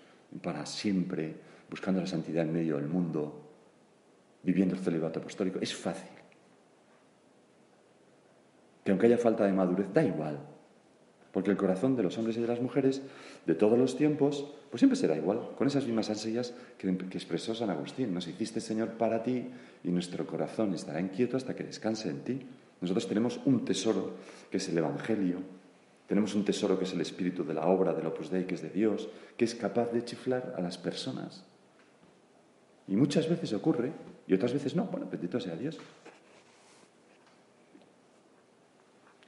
para 0.43 0.67
siempre, 0.67 1.35
buscando 1.71 2.01
la 2.01 2.07
santidad 2.07 2.45
en 2.45 2.53
medio 2.53 2.77
del 2.77 2.87
mundo, 2.87 3.49
viviendo 4.43 4.75
el 4.75 4.81
celibato 4.81 5.21
apostólico. 5.21 5.59
Es 5.61 5.75
fácil. 5.75 6.11
Que 8.85 8.91
aunque 8.91 9.07
haya 9.07 9.19
falta 9.19 9.45
de 9.45 9.53
madurez, 9.53 9.93
da 9.93 10.03
igual. 10.03 10.39
Porque 11.33 11.51
el 11.51 11.57
corazón 11.57 11.95
de 11.95 12.03
los 12.03 12.17
hombres 12.17 12.37
y 12.37 12.41
de 12.41 12.47
las 12.47 12.61
mujeres 12.61 13.03
de 13.47 13.55
todos 13.55 13.79
los 13.79 13.97
tiempos, 13.97 14.51
pues 14.71 14.81
siempre 14.81 14.97
será 14.97 15.17
igual, 15.17 15.51
con 15.57 15.67
esas 15.67 15.85
mismas 15.85 16.09
ansias 16.09 16.55
que, 16.79 16.89
expresó 16.89 17.55
San 17.55 17.71
Agustín. 17.71 18.15
Nos 18.15 18.27
hiciste, 18.27 18.61
Señor, 18.61 18.93
para 18.93 19.23
ti 19.23 19.51
y 19.85 19.91
nuestro 19.91 20.27
corazón 20.27 20.73
estará 20.75 21.01
inquieto 21.01 21.37
hasta 21.37 21.55
que 21.55 21.65
descanse 21.65 22.09
en 22.09 22.21
ti. 22.21 22.47
Nosotros 22.81 23.09
tenemos 23.09 23.41
un 23.45 23.65
tesoro 23.65 24.13
que 24.51 24.59
es 24.59 24.69
el 24.69 24.79
Evangelio, 24.79 25.39
tenemos 26.09 26.35
un 26.35 26.45
tesoro 26.45 26.79
que 26.79 26.85
es 26.85 26.93
el 26.95 27.03
espíritu 27.03 27.45
de 27.45 27.53
la 27.53 27.67
obra 27.67 27.93
del 27.93 28.07
Opus 28.07 28.31
Dei, 28.31 28.47
que 28.47 28.55
es 28.55 28.63
de 28.63 28.71
Dios, 28.71 29.09
que 29.37 29.45
es 29.45 29.55
capaz 29.55 29.93
de 29.93 30.05
chiflar 30.05 30.55
a 30.57 30.63
las 30.63 30.79
personas. 30.79 31.45
Y 32.89 32.97
muchas 32.97 33.29
veces 33.29 33.53
ocurre, 33.53 33.93
y 34.27 34.33
otras 34.33 34.55
veces 34.55 34.75
no. 34.75 34.85
Bueno, 34.85 35.07
bendito 35.11 35.39
sea 35.39 35.55
Dios. 35.55 35.79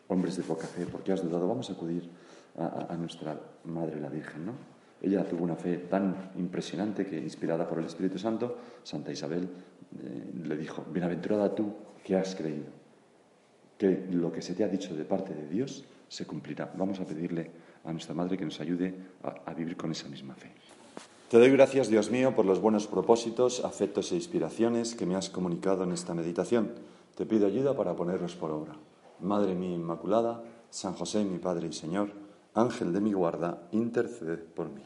Hombres 0.08 0.38
de 0.38 0.42
poca 0.42 0.66
fe, 0.66 0.86
¿por 0.86 1.02
qué 1.02 1.12
has 1.12 1.22
dudado? 1.22 1.46
Vamos 1.46 1.68
a 1.68 1.74
acudir 1.74 2.08
a, 2.56 2.96
nuestra 2.96 3.38
Madre 3.64 4.00
la 4.00 4.08
Virgen, 4.08 4.46
¿no? 4.46 4.52
Ella 5.02 5.24
tuvo 5.24 5.44
una 5.44 5.56
fe 5.56 5.76
tan 5.76 6.32
impresionante 6.36 7.06
que, 7.06 7.18
inspirada 7.18 7.68
por 7.68 7.78
el 7.78 7.86
Espíritu 7.86 8.18
Santo, 8.18 8.56
Santa 8.82 9.12
Isabel 9.12 9.44
eh, 9.44 10.30
le 10.44 10.56
dijo, 10.56 10.84
bienaventurada 10.90 11.54
tú 11.54 11.74
que 12.04 12.16
has 12.16 12.34
creído, 12.34 12.66
que 13.80 14.08
lo 14.12 14.30
que 14.30 14.42
se 14.42 14.52
te 14.52 14.62
ha 14.62 14.68
dicho 14.68 14.94
de 14.94 15.06
parte 15.06 15.32
de 15.32 15.48
Dios 15.48 15.86
se 16.06 16.26
cumplirá. 16.26 16.70
Vamos 16.76 17.00
a 17.00 17.06
pedirle 17.06 17.50
a 17.82 17.90
nuestra 17.90 18.14
Madre 18.14 18.36
que 18.36 18.44
nos 18.44 18.60
ayude 18.60 18.94
a, 19.22 19.54
vivir 19.54 19.74
con 19.74 19.90
esa 19.90 20.06
misma 20.06 20.34
fe. 20.34 20.52
Te 21.30 21.38
doy 21.38 21.50
gracias, 21.50 21.88
Dios 21.88 22.10
mío, 22.10 22.36
por 22.36 22.44
los 22.44 22.60
buenos 22.60 22.86
propósitos, 22.86 23.64
afectos 23.64 24.12
e 24.12 24.16
inspiraciones 24.16 24.94
que 24.94 25.06
me 25.06 25.16
has 25.16 25.30
comunicado 25.30 25.84
en 25.84 25.92
esta 25.92 26.12
meditación. 26.12 26.72
Te 27.16 27.24
pido 27.24 27.46
ayuda 27.46 27.74
para 27.74 27.96
ponerlos 27.96 28.36
por 28.36 28.50
obra. 28.50 28.76
Madre 29.18 29.54
mía 29.54 29.76
Inmaculada, 29.76 30.44
San 30.68 30.92
José, 30.92 31.24
mi 31.24 31.38
Padre 31.38 31.68
y 31.68 31.72
Señor, 31.72 32.10
Ángel 32.52 32.92
de 32.92 33.00
mi 33.00 33.14
guarda, 33.14 33.66
intercede 33.72 34.36
por 34.36 34.68
mí. 34.68 34.82